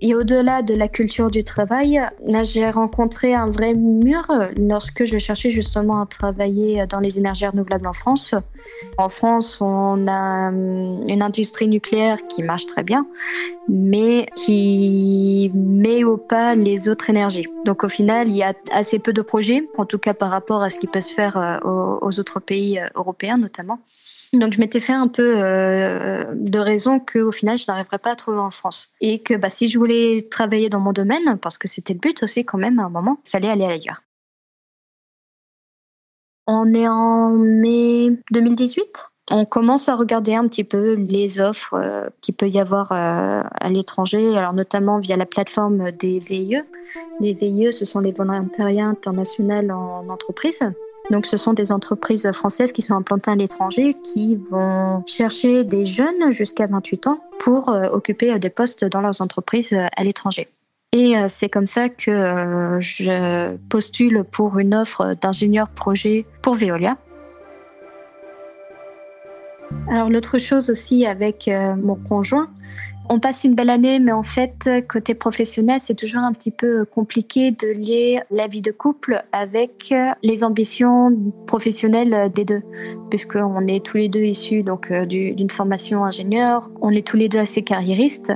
Et 0.00 0.14
au-delà 0.14 0.62
de 0.62 0.74
la 0.74 0.88
culture 0.88 1.30
du 1.30 1.42
travail, 1.42 2.00
j'ai 2.44 2.68
rencontré 2.70 3.34
un 3.34 3.48
vrai 3.48 3.74
mur 3.74 4.26
lorsque 4.58 5.04
je 5.04 5.18
cherchais 5.18 5.50
justement 5.50 6.02
à 6.02 6.06
travailler 6.06 6.86
dans 6.86 7.00
les 7.00 7.18
énergies 7.18 7.46
renouvelables 7.46 7.86
en 7.86 7.92
France. 7.92 8.34
En 8.98 9.08
France, 9.08 9.58
on 9.60 10.06
a 10.06 10.48
hum, 10.48 11.04
une 11.08 11.22
industrie 11.22 11.68
nucléaire 11.68 12.26
qui 12.28 12.42
marche 12.42 12.66
très 12.66 12.82
bien, 12.82 13.06
mais 13.68 14.26
qui 14.34 15.50
met 15.54 16.04
au 16.04 16.16
pas 16.16 16.54
les 16.54 16.88
autres 16.88 17.08
énergies. 17.10 17.46
Donc 17.64 17.84
au 17.84 17.88
final, 17.88 18.28
il 18.28 18.36
y 18.36 18.42
a 18.42 18.52
assez 18.70 18.98
peu 18.98 19.12
de 19.12 19.22
projets, 19.22 19.66
en 19.78 19.86
tout 19.86 19.98
cas 19.98 20.14
par 20.14 20.30
rapport 20.30 20.62
à 20.62 20.70
ce 20.70 20.78
qui 20.78 20.86
peut 20.86 21.00
se 21.00 21.12
faire 21.12 21.36
euh, 21.36 21.58
aux 22.00 22.20
autres 22.20 22.40
pays 22.40 22.78
euh, 22.78 22.86
européens 22.94 23.38
notamment. 23.38 23.78
Donc 24.38 24.52
je 24.52 24.60
m'étais 24.60 24.80
fait 24.80 24.92
un 24.92 25.08
peu 25.08 25.34
euh, 25.36 26.24
de 26.34 26.58
raison 26.58 27.00
qu'au 27.00 27.32
final 27.32 27.58
je 27.58 27.64
n'arriverais 27.68 27.98
pas 27.98 28.12
à 28.12 28.16
trouver 28.16 28.38
en 28.38 28.50
France 28.50 28.88
et 29.00 29.22
que 29.22 29.34
bah, 29.34 29.50
si 29.50 29.68
je 29.68 29.78
voulais 29.78 30.28
travailler 30.30 30.70
dans 30.70 30.80
mon 30.80 30.92
domaine, 30.92 31.38
parce 31.40 31.58
que 31.58 31.68
c'était 31.68 31.94
le 31.94 32.00
but 32.00 32.22
aussi 32.22 32.44
quand 32.44 32.58
même 32.58 32.78
à 32.78 32.84
un 32.84 32.90
moment, 32.90 33.18
il 33.24 33.30
fallait 33.30 33.48
aller 33.48 33.64
ailleurs. 33.64 34.02
On 36.46 36.72
est 36.74 36.86
en 36.86 37.30
mai 37.30 38.12
2018. 38.30 39.10
On 39.28 39.44
commence 39.44 39.88
à 39.88 39.96
regarder 39.96 40.34
un 40.34 40.46
petit 40.46 40.62
peu 40.62 40.92
les 40.92 41.40
offres 41.40 41.74
euh, 41.74 42.06
qu'il 42.20 42.36
peut 42.36 42.48
y 42.48 42.60
avoir 42.60 42.92
euh, 42.92 43.42
à 43.42 43.68
l'étranger, 43.68 44.36
alors 44.36 44.52
notamment 44.52 45.00
via 45.00 45.16
la 45.16 45.26
plateforme 45.26 45.90
des 45.90 46.20
VIE. 46.20 46.62
Les 47.20 47.32
VIE, 47.32 47.72
ce 47.72 47.84
sont 47.84 47.98
les 47.98 48.12
volontariats 48.12 48.86
internationaux 48.86 49.74
en 49.74 50.08
entreprise. 50.08 50.62
Donc, 51.10 51.26
ce 51.26 51.36
sont 51.36 51.52
des 51.52 51.70
entreprises 51.70 52.30
françaises 52.32 52.72
qui 52.72 52.82
sont 52.82 52.94
implantées 52.94 53.30
à 53.30 53.36
l'étranger 53.36 53.94
qui 53.94 54.36
vont 54.50 55.04
chercher 55.06 55.64
des 55.64 55.86
jeunes 55.86 56.30
jusqu'à 56.30 56.66
28 56.66 57.06
ans 57.06 57.20
pour 57.38 57.68
euh, 57.68 57.88
occuper 57.90 58.32
euh, 58.32 58.38
des 58.38 58.50
postes 58.50 58.84
dans 58.84 59.00
leurs 59.00 59.20
entreprises 59.20 59.72
euh, 59.72 59.86
à 59.96 60.04
l'étranger. 60.04 60.48
Et 60.92 61.14
c'est 61.28 61.50
comme 61.50 61.66
ça 61.66 61.90
que 61.90 62.78
je 62.80 63.56
postule 63.68 64.24
pour 64.24 64.58
une 64.58 64.74
offre 64.74 65.14
d'ingénieur 65.20 65.68
projet 65.68 66.24
pour 66.40 66.54
Veolia. 66.54 66.96
Alors 69.90 70.08
l'autre 70.08 70.38
chose 70.38 70.70
aussi 70.70 71.04
avec 71.04 71.50
mon 71.76 71.96
conjoint, 71.96 72.48
on 73.08 73.20
passe 73.20 73.44
une 73.44 73.54
belle 73.54 73.70
année, 73.70 74.00
mais 74.00 74.12
en 74.12 74.22
fait, 74.22 74.68
côté 74.88 75.14
professionnel, 75.14 75.78
c'est 75.80 75.94
toujours 75.94 76.22
un 76.22 76.32
petit 76.32 76.50
peu 76.50 76.84
compliqué 76.84 77.50
de 77.50 77.68
lier 77.68 78.20
la 78.30 78.46
vie 78.46 78.62
de 78.62 78.72
couple 78.72 79.22
avec 79.32 79.94
les 80.22 80.44
ambitions 80.44 81.16
professionnelles 81.46 82.30
des 82.34 82.44
deux, 82.44 82.62
puisqu'on 83.10 83.66
est 83.66 83.84
tous 83.84 83.96
les 83.96 84.08
deux 84.08 84.24
issus 84.24 84.62
donc 84.62 84.90
euh, 84.90 85.06
d'une 85.06 85.50
formation 85.50 86.04
ingénieur, 86.04 86.70
on 86.80 86.90
est 86.90 87.06
tous 87.06 87.16
les 87.16 87.28
deux 87.28 87.38
assez 87.38 87.62
carriéristes. 87.62 88.32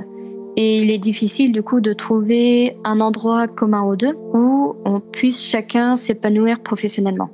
Et 0.57 0.79
il 0.81 0.91
est 0.91 0.97
difficile 0.97 1.53
du 1.53 1.63
coup 1.63 1.79
de 1.79 1.93
trouver 1.93 2.75
un 2.83 2.99
endroit 2.99 3.47
commun 3.47 3.83
aux 3.83 3.95
deux 3.95 4.17
où 4.33 4.75
on 4.83 4.99
puisse 4.99 5.41
chacun 5.41 5.95
s'épanouir 5.95 6.59
professionnellement. 6.59 7.29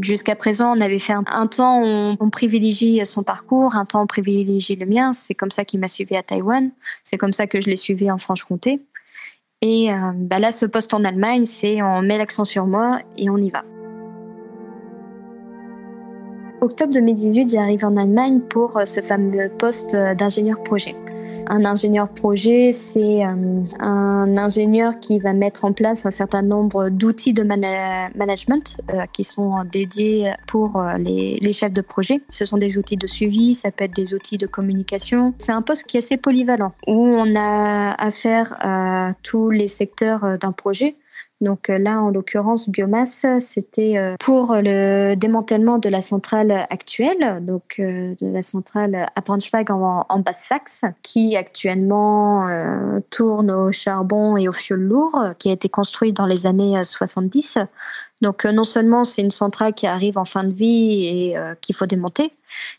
Jusqu'à 0.00 0.36
présent, 0.36 0.76
on 0.76 0.80
avait 0.80 0.98
fait 0.98 1.12
un, 1.12 1.46
temps, 1.46 1.82
on, 1.82 2.16
on, 2.20 2.30
privilégie 2.30 3.04
son 3.04 3.22
parcours, 3.22 3.74
un 3.74 3.84
temps, 3.84 4.02
on 4.02 4.06
privilégie 4.06 4.76
le 4.76 4.86
mien. 4.86 5.12
C'est 5.12 5.34
comme 5.34 5.50
ça 5.50 5.64
qu'il 5.64 5.80
m'a 5.80 5.88
suivi 5.88 6.16
à 6.16 6.22
Taïwan. 6.22 6.70
C'est 7.02 7.18
comme 7.18 7.32
ça 7.32 7.46
que 7.46 7.60
je 7.60 7.68
l'ai 7.68 7.76
suivi 7.76 8.10
en 8.10 8.18
Franche-Comté. 8.18 8.80
Et 9.62 9.92
euh, 9.92 9.96
bah 10.14 10.38
là, 10.38 10.52
ce 10.52 10.64
poste 10.64 10.94
en 10.94 11.04
Allemagne, 11.04 11.44
c'est 11.44 11.82
on 11.82 12.02
met 12.02 12.18
l'accent 12.18 12.44
sur 12.44 12.66
moi 12.66 13.00
et 13.18 13.28
on 13.28 13.36
y 13.36 13.50
va. 13.50 13.64
Octobre 16.60 16.92
2018, 16.92 17.50
j'arrive 17.50 17.84
en 17.84 17.96
Allemagne 17.96 18.40
pour 18.40 18.76
euh, 18.76 18.84
ce 18.84 19.00
fameux 19.00 19.50
poste 19.58 19.96
d'ingénieur 19.96 20.62
projet. 20.62 20.94
Un 21.46 21.64
ingénieur 21.64 22.08
projet, 22.08 22.72
c'est 22.72 23.24
euh, 23.24 23.62
un 23.80 24.36
ingénieur 24.36 25.00
qui 25.00 25.18
va 25.18 25.32
mettre 25.32 25.64
en 25.64 25.72
place 25.72 26.06
un 26.06 26.10
certain 26.10 26.42
nombre 26.42 26.88
d'outils 26.88 27.32
de 27.32 27.42
management 27.42 28.78
euh, 28.92 29.06
qui 29.12 29.24
sont 29.24 29.64
dédiés 29.64 30.32
pour 30.46 30.76
euh, 30.76 30.96
les, 30.98 31.38
les, 31.40 31.52
chefs 31.52 31.72
de 31.72 31.80
projet. 31.80 32.20
Ce 32.28 32.44
sont 32.44 32.58
des 32.58 32.78
outils 32.78 32.96
de 32.96 33.06
suivi, 33.06 33.54
ça 33.54 33.70
peut 33.70 33.84
être 33.84 33.96
des 33.96 34.14
outils 34.14 34.38
de 34.38 34.46
communication. 34.46 35.34
C'est 35.38 35.52
un 35.52 35.62
poste 35.62 35.84
qui 35.84 35.96
est 35.96 36.00
assez 36.04 36.16
polyvalent, 36.16 36.72
où 36.86 36.94
on 36.94 37.34
a 37.36 37.92
affaire 37.92 38.56
à 38.60 39.14
tous 39.22 39.50
les 39.50 39.68
secteurs 39.68 40.38
d'un 40.38 40.52
projet. 40.52 40.96
Donc 41.40 41.70
euh, 41.70 41.78
là, 41.78 42.02
en 42.02 42.10
l'occurrence, 42.10 42.68
biomasse, 42.68 43.24
c'était 43.38 43.96
euh, 43.96 44.14
pour 44.20 44.54
le 44.56 45.14
démantèlement 45.14 45.78
de 45.78 45.88
la 45.88 46.02
centrale 46.02 46.66
actuelle, 46.68 47.38
donc 47.40 47.76
euh, 47.78 48.14
de 48.20 48.28
la 48.28 48.42
centrale 48.42 49.06
à 49.16 49.20
Braunschweig 49.22 49.70
en, 49.70 50.18
Basse-Saxe, 50.18 50.84
qui 51.02 51.36
actuellement 51.36 52.48
tourne 53.08 53.50
au 53.50 53.72
charbon 53.72 54.36
et 54.36 54.48
au 54.48 54.52
fioul 54.52 54.80
lourd, 54.80 55.18
qui 55.38 55.48
a 55.48 55.52
été 55.52 55.68
construite 55.68 56.16
dans 56.16 56.26
les 56.26 56.46
années 56.46 56.82
70 56.82 57.58
donc 58.20 58.44
euh, 58.44 58.52
non 58.52 58.64
seulement 58.64 59.04
c'est 59.04 59.22
une 59.22 59.30
centrale 59.30 59.72
qui 59.74 59.86
arrive 59.86 60.18
en 60.18 60.24
fin 60.24 60.44
de 60.44 60.52
vie 60.52 61.06
et 61.06 61.36
euh, 61.36 61.54
qu'il 61.60 61.74
faut 61.74 61.86
démonter, 61.86 62.32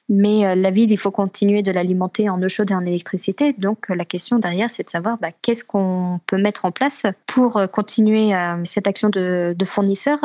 mais 0.10 0.45
euh, 0.45 0.56
la 0.56 0.71
ville, 0.71 0.91
il 0.91 0.97
faut 0.97 1.12
continuer 1.12 1.63
de 1.63 1.71
l'alimenter 1.71 2.30
en 2.30 2.41
eau 2.41 2.49
chaude 2.49 2.71
et 2.71 2.75
en 2.75 2.86
électricité. 2.86 3.54
Donc 3.54 3.89
la 3.89 4.06
question 4.06 4.39
derrière, 4.39 4.69
c'est 4.69 4.84
de 4.84 4.89
savoir 4.89 5.17
bah, 5.17 5.32
qu'est-ce 5.41 5.63
qu'on 5.63 6.19
peut 6.27 6.38
mettre 6.38 6.65
en 6.65 6.71
place 6.71 7.04
pour 7.25 7.60
continuer 7.71 8.32
cette 8.63 8.88
action 8.88 9.10
de, 9.10 9.56
de 9.58 9.65
fournisseur 9.65 10.19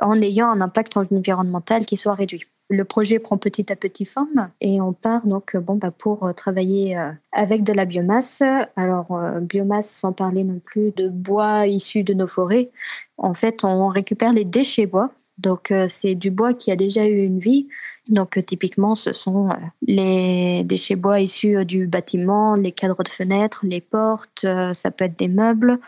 en 0.00 0.20
ayant 0.20 0.50
un 0.50 0.60
impact 0.60 0.96
environnemental 0.96 1.86
qui 1.86 1.96
soit 1.96 2.14
réduit. 2.14 2.44
Le 2.70 2.84
projet 2.84 3.18
prend 3.18 3.36
petit 3.36 3.70
à 3.70 3.76
petit 3.76 4.06
forme 4.06 4.50
et 4.60 4.80
on 4.80 4.92
part 4.92 5.26
donc 5.26 5.56
bon, 5.56 5.74
bah, 5.76 5.90
pour 5.90 6.32
travailler 6.34 6.96
avec 7.32 7.62
de 7.62 7.72
la 7.72 7.84
biomasse. 7.84 8.42
Alors, 8.76 9.18
biomasse 9.42 9.90
sans 9.90 10.12
parler 10.12 10.44
non 10.44 10.60
plus 10.64 10.92
de 10.96 11.08
bois 11.08 11.66
issu 11.66 12.02
de 12.04 12.14
nos 12.14 12.26
forêts. 12.26 12.70
En 13.18 13.34
fait, 13.34 13.64
on 13.64 13.88
récupère 13.88 14.32
les 14.32 14.44
déchets 14.44 14.86
bois. 14.86 15.12
Donc, 15.36 15.74
c'est 15.88 16.14
du 16.14 16.30
bois 16.30 16.54
qui 16.54 16.70
a 16.70 16.76
déjà 16.76 17.06
eu 17.06 17.22
une 17.22 17.38
vie. 17.38 17.68
Donc, 18.08 18.38
typiquement, 18.46 18.94
ce 18.94 19.12
sont 19.12 19.50
les 19.82 20.62
déchets 20.64 20.96
bois 20.96 21.20
issus 21.20 21.64
du 21.64 21.86
bâtiment, 21.86 22.54
les 22.54 22.72
cadres 22.72 23.02
de 23.02 23.08
fenêtres, 23.08 23.64
les 23.66 23.80
portes, 23.80 24.46
ça 24.72 24.90
peut 24.90 25.04
être 25.04 25.18
des 25.18 25.28
meubles. 25.28 25.78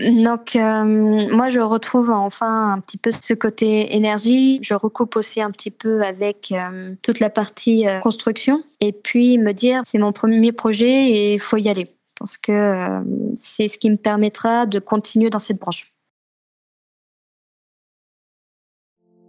Donc, 0.00 0.54
euh, 0.54 0.84
moi, 0.84 1.48
je 1.48 1.58
retrouve 1.58 2.10
enfin 2.10 2.72
un 2.72 2.80
petit 2.80 2.98
peu 2.98 3.10
ce 3.10 3.34
côté 3.34 3.96
énergie. 3.96 4.60
Je 4.62 4.74
recoupe 4.74 5.16
aussi 5.16 5.42
un 5.42 5.50
petit 5.50 5.72
peu 5.72 6.02
avec 6.02 6.52
euh, 6.52 6.94
toute 7.02 7.18
la 7.18 7.30
partie 7.30 7.88
euh, 7.88 7.98
construction. 7.98 8.62
Et 8.80 8.92
puis, 8.92 9.38
me 9.38 9.52
dire, 9.52 9.82
c'est 9.84 9.98
mon 9.98 10.12
premier 10.12 10.52
projet 10.52 11.10
et 11.10 11.34
il 11.34 11.40
faut 11.40 11.56
y 11.56 11.68
aller. 11.68 11.96
Parce 12.16 12.36
que 12.36 13.00
c'est 13.36 13.68
ce 13.68 13.78
qui 13.78 13.90
me 13.90 13.96
permettra 13.96 14.66
de 14.66 14.80
continuer 14.80 15.30
dans 15.30 15.38
cette 15.38 15.60
branche. 15.60 15.92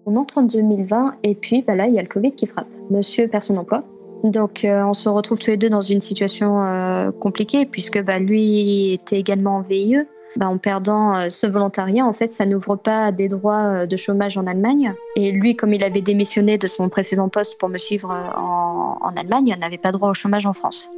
On 0.07 0.15
entre 0.15 0.39
en 0.39 0.43
2020 0.43 1.17
et 1.21 1.35
puis 1.35 1.61
bah 1.61 1.75
là, 1.75 1.85
il 1.85 1.93
y 1.93 1.99
a 1.99 2.01
le 2.01 2.07
Covid 2.07 2.31
qui 2.31 2.47
frappe. 2.47 2.67
Monsieur 2.89 3.27
personne 3.27 3.59
emploi. 3.59 3.83
Donc 4.23 4.65
on 4.65 4.93
se 4.93 5.07
retrouve 5.07 5.37
tous 5.37 5.51
les 5.51 5.57
deux 5.57 5.69
dans 5.69 5.81
une 5.81 6.01
situation 6.01 7.13
compliquée 7.19 7.67
puisque 7.67 8.01
bah, 8.01 8.17
lui 8.17 8.91
était 8.91 9.19
également 9.19 9.57
en 9.57 9.61
VIE. 9.61 10.07
Bah, 10.39 10.47
en 10.47 10.57
perdant 10.57 11.17
euh, 11.17 11.27
ce 11.27 11.45
volontariat, 11.47 12.05
en 12.05 12.13
fait, 12.13 12.31
ça 12.31 12.45
n'ouvre 12.45 12.77
pas 12.77 13.11
des 13.11 13.27
droits 13.27 13.81
euh, 13.81 13.85
de 13.85 13.97
chômage 13.97 14.37
en 14.37 14.47
Allemagne. 14.47 14.93
Et 15.17 15.33
lui, 15.33 15.57
comme 15.57 15.73
il 15.73 15.83
avait 15.83 15.99
démissionné 16.01 16.57
de 16.57 16.65
son 16.65 16.87
précédent 16.87 17.27
poste 17.27 17.57
pour 17.57 17.67
me 17.67 17.77
suivre 17.77 18.09
euh, 18.09 18.39
en, 18.39 18.97
en 19.01 19.17
Allemagne, 19.17 19.53
n'avait 19.59 19.77
pas 19.77 19.91
droit 19.91 20.07
au 20.07 20.13
chômage 20.13 20.45
en 20.45 20.53
France. 20.53 20.89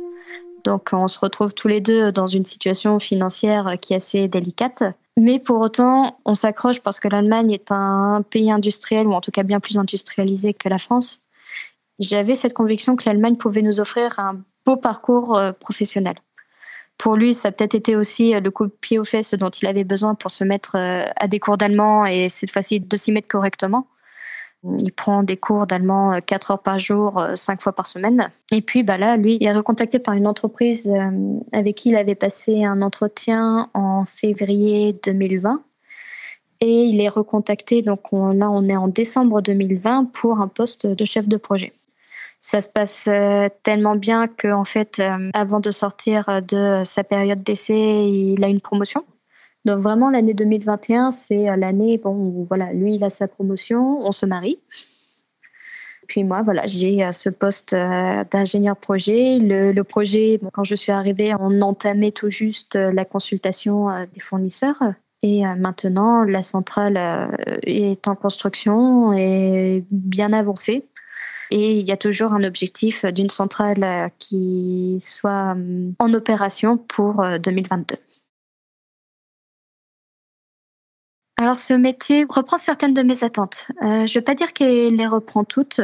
Donc 0.64 0.90
on 0.94 1.08
se 1.08 1.18
retrouve 1.18 1.56
tous 1.56 1.68
les 1.68 1.82
deux 1.82 2.12
dans 2.12 2.28
une 2.28 2.46
situation 2.46 3.00
financière 3.00 3.78
qui 3.82 3.94
est 3.94 3.96
assez 3.96 4.28
délicate. 4.28 4.84
Mais 5.18 5.40
pour 5.40 5.60
autant, 5.60 6.20
on 6.24 6.36
s'accroche 6.36 6.80
parce 6.80 7.00
que 7.00 7.08
l'Allemagne 7.08 7.50
est 7.50 7.72
un 7.72 8.22
pays 8.22 8.52
industriel, 8.52 9.08
ou 9.08 9.14
en 9.14 9.22
tout 9.22 9.32
cas 9.32 9.42
bien 9.42 9.60
plus 9.60 9.80
industrialisé 9.80 10.54
que 10.54 10.70
la 10.70 10.78
France. 10.78 11.24
J'avais 11.98 12.36
cette 12.36 12.54
conviction 12.54 12.96
que 12.96 13.06
l'Allemagne 13.08 13.38
pouvait 13.38 13.64
nous 13.64 13.80
offrir 13.80 14.20
un 14.20 14.40
beau 14.68 14.78
parcours 14.78 15.42
professionnel 15.60 16.14
pour 17.02 17.16
lui, 17.16 17.34
ça 17.34 17.48
a 17.48 17.52
peut-être 17.52 17.74
été 17.74 17.96
aussi 17.96 18.36
euh, 18.36 18.40
le 18.40 18.52
coup 18.52 18.68
de 18.68 18.72
pied 18.72 19.00
aux 19.00 19.04
fesses 19.04 19.34
dont 19.34 19.50
il 19.50 19.68
avait 19.68 19.84
besoin 19.84 20.14
pour 20.14 20.30
se 20.30 20.44
mettre 20.44 20.76
euh, 20.76 21.06
à 21.16 21.28
des 21.28 21.40
cours 21.40 21.58
d'allemand 21.58 22.06
et 22.06 22.30
cette 22.30 22.52
fois-ci 22.52 22.80
de 22.80 22.96
s'y 22.96 23.12
mettre 23.12 23.28
correctement. 23.28 23.88
Il 24.64 24.92
prend 24.92 25.24
des 25.24 25.36
cours 25.36 25.66
d'allemand 25.66 26.20
4 26.24 26.52
euh, 26.52 26.54
heures 26.54 26.62
par 26.62 26.78
jour, 26.78 27.26
5 27.34 27.60
fois 27.60 27.74
par 27.74 27.88
semaine. 27.88 28.30
Et 28.52 28.62
puis 28.62 28.84
bah 28.84 29.00
là, 29.00 29.18
lui, 29.18 29.40
il 29.42 29.48
est 29.48 29.52
recontacté 29.52 29.98
par 29.98 30.14
une 30.14 30.28
entreprise 30.28 30.94
avec 31.52 31.76
qui 31.78 31.90
il 31.90 31.96
avait 31.96 32.14
passé 32.14 32.64
un 32.64 32.84
entretien 32.84 33.72
en 33.74 34.06
février 34.06 34.94
2020. 35.04 35.60
Et 36.60 36.84
il 36.84 37.02
est 37.02 37.10
recontacté, 37.10 37.82
donc 37.82 38.12
là 38.12 38.52
on 38.52 38.70
est 38.70 38.78
en 38.78 38.88
décembre 38.88 39.42
2020 39.42 40.12
pour 40.14 40.40
un 40.40 40.48
poste 40.48 40.86
de 40.86 41.06
chef 41.06 41.28
de 41.28 41.38
projet. 41.38 41.74
Ça 42.42 42.60
se 42.60 42.68
passe 42.68 43.08
euh, 43.08 43.48
tellement 43.64 43.96
bien 43.96 44.28
que 44.28 44.52
en 44.52 44.66
fait, 44.66 45.00
euh, 45.00 45.30
avant 45.34 45.60
de 45.60 45.72
sortir 45.72 46.42
de 46.42 46.84
sa 46.84 47.04
période 47.04 47.44
d'essai, 47.44 47.74
il 47.76 48.44
a 48.44 48.48
une 48.48 48.62
promotion. 48.62 49.06
Donc 49.64 49.80
vraiment 49.80 50.10
l'année 50.10 50.34
2021, 50.34 51.12
c'est 51.12 51.56
l'année 51.56 52.02
où, 52.04 52.46
voilà, 52.50 52.74
lui 52.74 52.96
il 52.96 53.04
a 53.04 53.10
sa 53.10 53.28
promotion, 53.28 54.00
on 54.02 54.12
se 54.12 54.26
marie. 54.26 54.60
Puis 56.08 56.24
moi, 56.24 56.42
voilà, 56.42 56.66
j'ai 56.66 57.10
ce 57.14 57.30
poste 57.30 57.74
d'ingénieur 57.74 58.76
projet. 58.76 59.38
Le, 59.40 59.82
projet, 59.84 60.42
quand 60.52 60.64
je 60.64 60.76
suis 60.76 60.92
arrivée, 60.92 61.34
on 61.40 61.62
entamait 61.62 62.12
tout 62.12 62.30
juste 62.30 62.76
la 62.76 63.06
consultation 63.06 63.88
des 64.14 64.20
fournisseurs. 64.20 64.82
Et 65.24 65.46
euh, 65.46 65.56
maintenant, 65.56 66.24
la 66.24 66.42
centrale 66.42 66.98
euh, 66.98 67.28
est 67.64 68.08
en 68.08 68.16
construction 68.16 69.14
et 69.14 69.86
bien 69.92 70.34
avancée. 70.34 70.88
Et 71.52 71.78
il 71.78 71.88
y 71.88 71.92
a 71.92 71.98
toujours 71.98 72.34
un 72.34 72.44
objectif 72.44 73.06
d'une 73.06 73.30
centrale 73.30 73.84
euh, 73.84 74.10
qui 74.18 74.98
soit 75.00 75.56
en 76.00 76.14
opération 76.14 76.78
pour 76.78 77.24
2022. 77.40 77.96
Alors 81.38 81.56
ce 81.56 81.74
métier 81.74 82.26
reprend 82.30 82.58
certaines 82.58 82.94
de 82.94 83.02
mes 83.02 83.24
attentes. 83.24 83.68
je 83.82 83.86
ne 83.88 84.14
vais 84.14 84.22
pas 84.22 84.36
dire 84.36 84.54
qu'il 84.54 84.96
les 84.96 85.08
reprend 85.08 85.44
toutes. 85.44 85.82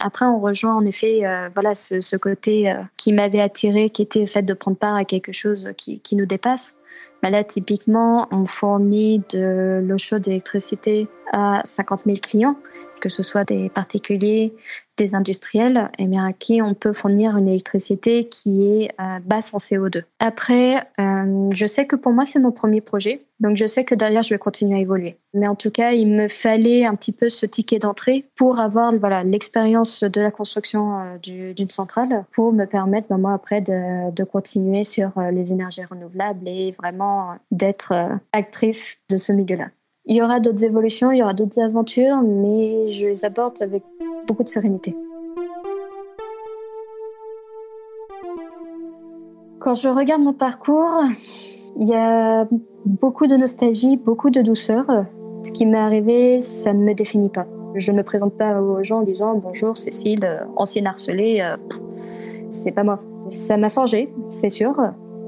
après, 0.00 0.26
on 0.26 0.40
rejoint 0.40 0.74
en 0.74 0.84
effet 0.84 1.22
voilà 1.54 1.76
ce, 1.76 2.16
côté 2.16 2.74
qui 2.96 3.12
m'avait 3.12 3.40
attiré, 3.40 3.88
qui 3.90 4.02
était 4.02 4.18
le 4.20 4.26
fait 4.26 4.42
de 4.42 4.52
prendre 4.52 4.76
part 4.76 4.96
à 4.96 5.04
quelque 5.04 5.30
chose 5.30 5.68
qui 5.76 6.16
nous 6.16 6.26
dépasse. 6.26 6.74
Bah 7.22 7.30
là, 7.30 7.42
typiquement, 7.44 8.28
on 8.30 8.44
fournit 8.44 9.22
de 9.30 9.80
l'eau 9.82 9.98
chaude 9.98 10.22
d'électricité 10.22 11.08
à 11.32 11.62
50 11.64 12.02
000 12.04 12.18
clients, 12.22 12.56
que 13.00 13.08
ce 13.08 13.22
soit 13.22 13.44
des 13.44 13.70
particuliers, 13.70 14.54
des 14.96 15.14
industriels, 15.14 15.90
et 15.98 16.06
bien 16.06 16.24
à 16.24 16.32
qui 16.32 16.62
on 16.62 16.74
peut 16.74 16.92
fournir 16.92 17.36
une 17.36 17.48
électricité 17.48 18.24
qui 18.24 18.66
est 18.66 18.90
euh, 19.00 19.18
basse 19.24 19.52
en 19.54 19.58
CO2. 19.58 20.02
Après, 20.18 20.76
euh, 21.00 21.50
je 21.52 21.66
sais 21.66 21.86
que 21.86 21.96
pour 21.96 22.12
moi, 22.12 22.24
c'est 22.24 22.38
mon 22.38 22.52
premier 22.52 22.80
projet, 22.80 23.22
donc 23.40 23.56
je 23.56 23.66
sais 23.66 23.84
que 23.84 23.94
derrière, 23.94 24.22
je 24.22 24.30
vais 24.30 24.38
continuer 24.38 24.78
à 24.78 24.80
évoluer. 24.80 25.16
Mais 25.32 25.48
en 25.48 25.56
tout 25.56 25.70
cas, 25.70 25.92
il 25.92 26.08
me 26.08 26.28
fallait 26.28 26.84
un 26.84 26.94
petit 26.94 27.12
peu 27.12 27.28
ce 27.28 27.44
ticket 27.46 27.80
d'entrée 27.80 28.24
pour 28.36 28.60
avoir 28.60 28.94
voilà 28.94 29.24
l'expérience 29.24 30.04
de 30.04 30.20
la 30.20 30.30
construction 30.30 31.00
euh, 31.00 31.52
d'une 31.52 31.70
centrale, 31.70 32.24
pour 32.32 32.52
me 32.52 32.64
permettre, 32.64 33.08
ben, 33.08 33.18
moi, 33.18 33.32
après, 33.32 33.60
de 33.60 34.24
continuer 34.24 34.84
sur 34.84 35.10
les 35.32 35.52
énergies 35.52 35.84
renouvelables 35.84 36.46
et 36.46 36.72
vraiment 36.72 37.34
d'être 37.50 37.92
actrice 38.32 39.02
de 39.08 39.16
ce 39.16 39.32
milieu-là. 39.32 39.68
Il 40.06 40.16
y 40.16 40.22
aura 40.22 40.38
d'autres 40.38 40.64
évolutions, 40.64 41.12
il 41.12 41.18
y 41.18 41.22
aura 41.22 41.32
d'autres 41.32 41.60
aventures, 41.60 42.20
mais 42.22 42.92
je 42.92 43.06
les 43.06 43.24
aborde 43.24 43.62
avec 43.62 43.82
beaucoup 44.26 44.42
de 44.42 44.48
sérénité. 44.48 44.96
Quand 49.60 49.74
je 49.74 49.88
regarde 49.88 50.22
mon 50.22 50.34
parcours, 50.34 51.04
il 51.80 51.88
y 51.88 51.94
a 51.94 52.46
beaucoup 52.84 53.26
de 53.26 53.36
nostalgie, 53.36 53.96
beaucoup 53.96 54.30
de 54.30 54.42
douceur. 54.42 54.84
Ce 55.42 55.50
qui 55.52 55.66
m'est 55.66 55.78
arrivé, 55.78 56.40
ça 56.40 56.74
ne 56.74 56.84
me 56.84 56.94
définit 56.94 57.30
pas. 57.30 57.46
Je 57.74 57.90
ne 57.90 57.96
me 57.96 58.02
présente 58.02 58.34
pas 58.34 58.60
aux 58.60 58.84
gens 58.84 58.98
en 58.98 59.02
disant 59.02 59.34
bonjour 59.34 59.76
Cécile, 59.76 60.46
ancienne 60.56 60.86
harcelée. 60.86 61.40
Euh, 61.40 61.56
c'est 62.50 62.72
pas 62.72 62.84
moi. 62.84 63.00
Ça 63.28 63.56
m'a 63.56 63.70
forgé, 63.70 64.12
c'est 64.30 64.50
sûr, 64.50 64.74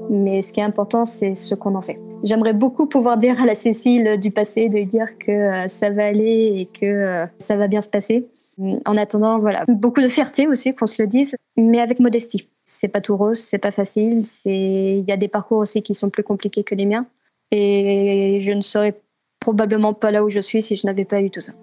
mais 0.09 0.41
ce 0.41 0.53
qui 0.53 0.59
est 0.59 0.63
important, 0.63 1.03
c'est 1.03 1.35
ce 1.35 1.55
qu'on 1.55 1.75
en 1.75 1.81
fait. 1.81 1.99
J'aimerais 2.23 2.53
beaucoup 2.53 2.87
pouvoir 2.87 3.17
dire 3.17 3.41
à 3.41 3.45
la 3.45 3.55
Cécile 3.55 4.19
du 4.19 4.31
passé, 4.31 4.69
de 4.69 4.75
lui 4.75 4.85
dire 4.85 5.17
que 5.17 5.31
euh, 5.31 5.67
ça 5.67 5.89
va 5.89 6.05
aller 6.05 6.53
et 6.57 6.65
que 6.65 6.85
euh, 6.85 7.25
ça 7.37 7.57
va 7.57 7.67
bien 7.67 7.81
se 7.81 7.89
passer. 7.89 8.27
En 8.59 8.97
attendant, 8.97 9.37
voilà, 9.39 9.65
beaucoup 9.67 10.01
de 10.01 10.07
fierté 10.07 10.47
aussi, 10.47 10.73
qu'on 10.73 10.87
se 10.87 11.01
le 11.01 11.07
dise, 11.07 11.35
mais 11.57 11.79
avec 11.79 11.99
modestie. 11.99 12.49
C'est 12.63 12.87
pas 12.87 13.01
tout 13.01 13.15
rose, 13.15 13.37
c'est 13.37 13.59
pas 13.59 13.71
facile. 13.71 14.25
C'est, 14.25 14.97
il 14.97 15.05
y 15.07 15.11
a 15.11 15.17
des 15.17 15.27
parcours 15.27 15.59
aussi 15.59 15.83
qui 15.83 15.93
sont 15.93 16.09
plus 16.09 16.23
compliqués 16.23 16.63
que 16.63 16.73
les 16.73 16.85
miens, 16.85 17.05
et 17.51 18.39
je 18.41 18.51
ne 18.51 18.61
serais 18.61 18.99
probablement 19.39 19.93
pas 19.93 20.11
là 20.11 20.23
où 20.23 20.29
je 20.29 20.39
suis 20.39 20.61
si 20.61 20.75
je 20.75 20.87
n'avais 20.87 21.05
pas 21.05 21.21
eu 21.21 21.29
tout 21.29 21.41
ça. 21.41 21.53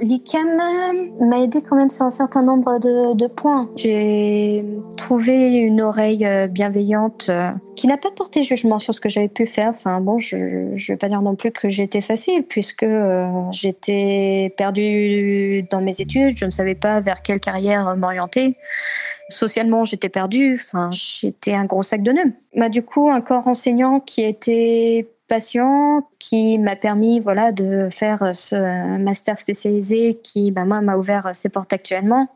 l'ICAM 0.00 0.60
m'a 1.20 1.38
aidé 1.40 1.62
quand 1.62 1.76
même 1.76 1.90
sur 1.90 2.04
un 2.04 2.10
certain 2.10 2.42
nombre 2.42 2.78
de, 2.78 3.26
points. 3.26 3.68
J'ai 3.76 4.64
trouvé 4.96 5.54
une 5.54 5.80
oreille 5.80 6.26
euh, 6.26 6.46
bienveillante 6.46 7.26
euh, 7.28 7.50
qui 7.74 7.86
n'a 7.86 7.96
pas 7.96 8.10
porté 8.10 8.44
jugement 8.44 8.78
sur 8.78 8.94
ce 8.94 9.00
que 9.00 9.08
j'avais 9.08 9.28
pu 9.28 9.46
faire. 9.46 9.70
Enfin 9.70 10.00
bon, 10.00 10.18
je 10.18 10.36
ne 10.36 10.86
vais 10.86 10.96
pas 10.96 11.08
dire 11.08 11.22
non 11.22 11.34
plus 11.34 11.50
que 11.50 11.68
j'étais 11.68 12.00
facile 12.00 12.44
puisque 12.44 12.82
euh, 12.82 13.26
j'étais 13.50 14.54
perdue 14.56 15.66
dans 15.70 15.80
mes 15.80 16.00
études, 16.00 16.36
je 16.36 16.44
ne 16.44 16.50
savais 16.50 16.74
pas 16.74 17.00
vers 17.00 17.22
quelle 17.22 17.40
carrière 17.40 17.96
m'orienter. 17.96 18.56
Socialement, 19.30 19.84
j'étais 19.84 20.10
perdue, 20.10 20.60
enfin, 20.60 20.90
j'étais 20.92 21.54
un 21.54 21.64
gros 21.64 21.82
sac 21.82 22.02
de 22.02 22.12
nœuds. 22.12 22.32
Bah, 22.56 22.68
du 22.68 22.82
coup, 22.82 23.10
un 23.10 23.20
corps 23.20 23.48
enseignant 23.48 24.00
qui 24.00 24.22
était 24.22 25.08
patient 25.26 26.08
qui 26.18 26.58
m'a 26.58 26.76
permis 26.76 27.20
voilà 27.20 27.52
de 27.52 27.88
faire 27.90 28.34
ce 28.34 28.98
master 28.98 29.38
spécialisé 29.38 30.20
qui 30.22 30.50
bah, 30.50 30.64
moi 30.64 30.80
m'a 30.80 30.96
ouvert 30.96 31.30
ses 31.34 31.48
portes 31.48 31.72
actuellement 31.72 32.28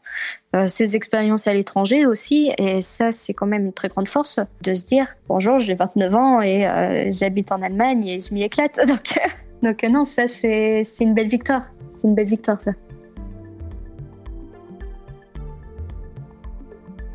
euh, 0.56 0.66
ces 0.66 0.96
expériences 0.96 1.46
à 1.46 1.52
l'étranger 1.52 2.06
aussi. 2.06 2.50
Et 2.58 2.80
ça 2.80 3.12
c'est 3.12 3.34
quand 3.34 3.46
même 3.46 3.66
une 3.66 3.72
très 3.72 3.88
grande 3.88 4.08
force 4.08 4.40
de 4.62 4.74
se 4.74 4.86
dire 4.86 5.06
bonjour 5.28 5.58
j'ai 5.58 5.74
29 5.74 6.14
ans 6.14 6.40
et 6.40 6.66
euh, 6.66 7.10
j'habite 7.10 7.52
en 7.52 7.60
Allemagne 7.60 8.06
et 8.06 8.20
je 8.20 8.32
m'y 8.32 8.42
éclate. 8.42 8.78
Donc 8.86 9.18
donc 9.62 9.82
non 9.82 10.04
ça 10.04 10.28
c'est 10.28 10.84
c'est 10.84 11.04
une 11.04 11.14
belle 11.14 11.28
victoire. 11.28 11.64
C'est 11.96 12.08
une 12.08 12.14
belle 12.14 12.28
victoire 12.28 12.60
ça. 12.60 12.72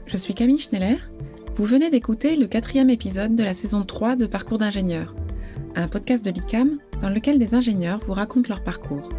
Je 0.06 0.18
suis 0.18 0.36
Camille 0.36 0.60
Schneller. 0.60 0.98
Vous 1.56 1.66
venez 1.66 1.90
d'écouter 1.90 2.36
le 2.36 2.48
quatrième 2.48 2.90
épisode 2.90 3.36
de 3.36 3.44
la 3.44 3.54
saison 3.54 3.84
3 3.84 4.16
de 4.16 4.28
Parcours 4.28 4.58
d'ingénieur 4.58 5.16
un 5.76 5.88
podcast 5.88 6.24
de 6.24 6.32
l'ICAM 6.32 6.78
dans 7.02 7.10
lequel 7.10 7.40
des 7.40 7.56
ingénieurs 7.56 8.00
vous 8.06 8.14
racontent 8.14 8.50
leur 8.50 8.64
parcours. 8.64 9.10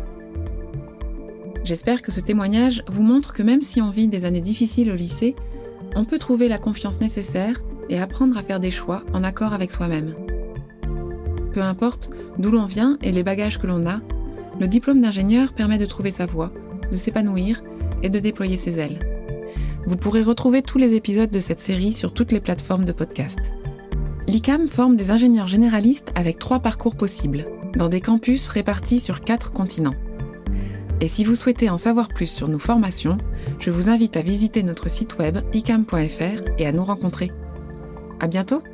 J'espère 1.65 2.03
que 2.03 2.13
ce 2.13 2.21
témoignage 2.21 2.85
vous 2.91 3.03
montre 3.03 3.33
que 3.33 3.43
même 3.43 3.63
si 3.63 3.81
on 3.81 3.91
vit 3.91 4.09
des 4.09 4.25
années 4.25 4.41
difficiles 4.41 4.91
au 4.91 4.97
lycée, 4.97 5.35
on 5.97 6.05
peut 6.05 6.19
trouver 6.19 6.49
la 6.49 6.59
confiance 6.59 7.01
nécessaire 7.01 7.63
et 7.89 7.99
apprendre 7.99 8.37
à 8.37 8.43
faire 8.43 8.61
des 8.61 8.71
choix 8.71 9.03
en 9.15 9.25
accord 9.25 9.55
avec 9.55 9.73
soi-même. 9.73 10.15
Peu 11.53 11.63
importe 11.63 12.11
d'où 12.39 12.51
l'on 12.51 12.67
vient 12.67 12.99
et 13.03 13.13
les 13.13 13.23
bagages 13.23 13.59
que 13.59 13.67
l'on 13.67 13.87
a, 13.87 14.01
le 14.61 14.69
diplôme 14.69 15.01
d'ingénieur 15.01 15.55
permet 15.55 15.79
de 15.79 15.87
trouver 15.87 16.11
sa 16.11 16.27
voie, 16.27 16.53
de 16.91 16.97
s'épanouir 16.97 17.63
et 18.03 18.11
de 18.11 18.19
déployer 18.19 18.57
ses 18.57 18.79
ailes. 18.79 18.99
Vous 19.87 19.97
pourrez 19.97 20.23
retrouver 20.23 20.63
tous 20.63 20.79
les 20.79 20.95
épisodes 20.95 21.31
de 21.31 21.41
cette 21.41 21.61
série 21.61 21.93
sur 21.93 22.13
toutes 22.13 22.33
les 22.33 22.41
plateformes 22.41 22.85
de 22.85 22.93
podcast. 22.93 23.54
L'ICAM 24.35 24.67
forme 24.67 24.97
des 24.97 25.13
ingénieurs 25.13 25.47
généralistes 25.47 26.11
avec 26.17 26.41
trois 26.41 26.59
parcours 26.59 26.97
possibles, 26.97 27.47
dans 27.77 27.89
des 27.89 28.01
campus 28.01 28.49
répartis 28.49 28.99
sur 28.99 29.21
quatre 29.21 29.53
continents. 29.53 29.95
Et 31.01 31.07
si 31.07 31.23
vous 31.23 31.37
souhaitez 31.37 31.71
en 31.71 31.79
savoir 31.79 32.09
plus 32.09 32.27
sur 32.27 32.49
nos 32.49 32.59
formations, 32.59 33.17
je 33.61 33.71
vous 33.71 33.91
invite 33.91 34.17
à 34.17 34.23
visiter 34.23 34.65
notre 34.65 34.91
site 34.91 35.19
web 35.19 35.39
icam.fr 35.53 36.51
et 36.59 36.67
à 36.67 36.73
nous 36.73 36.83
rencontrer. 36.83 37.31
À 38.19 38.27
bientôt! 38.27 38.65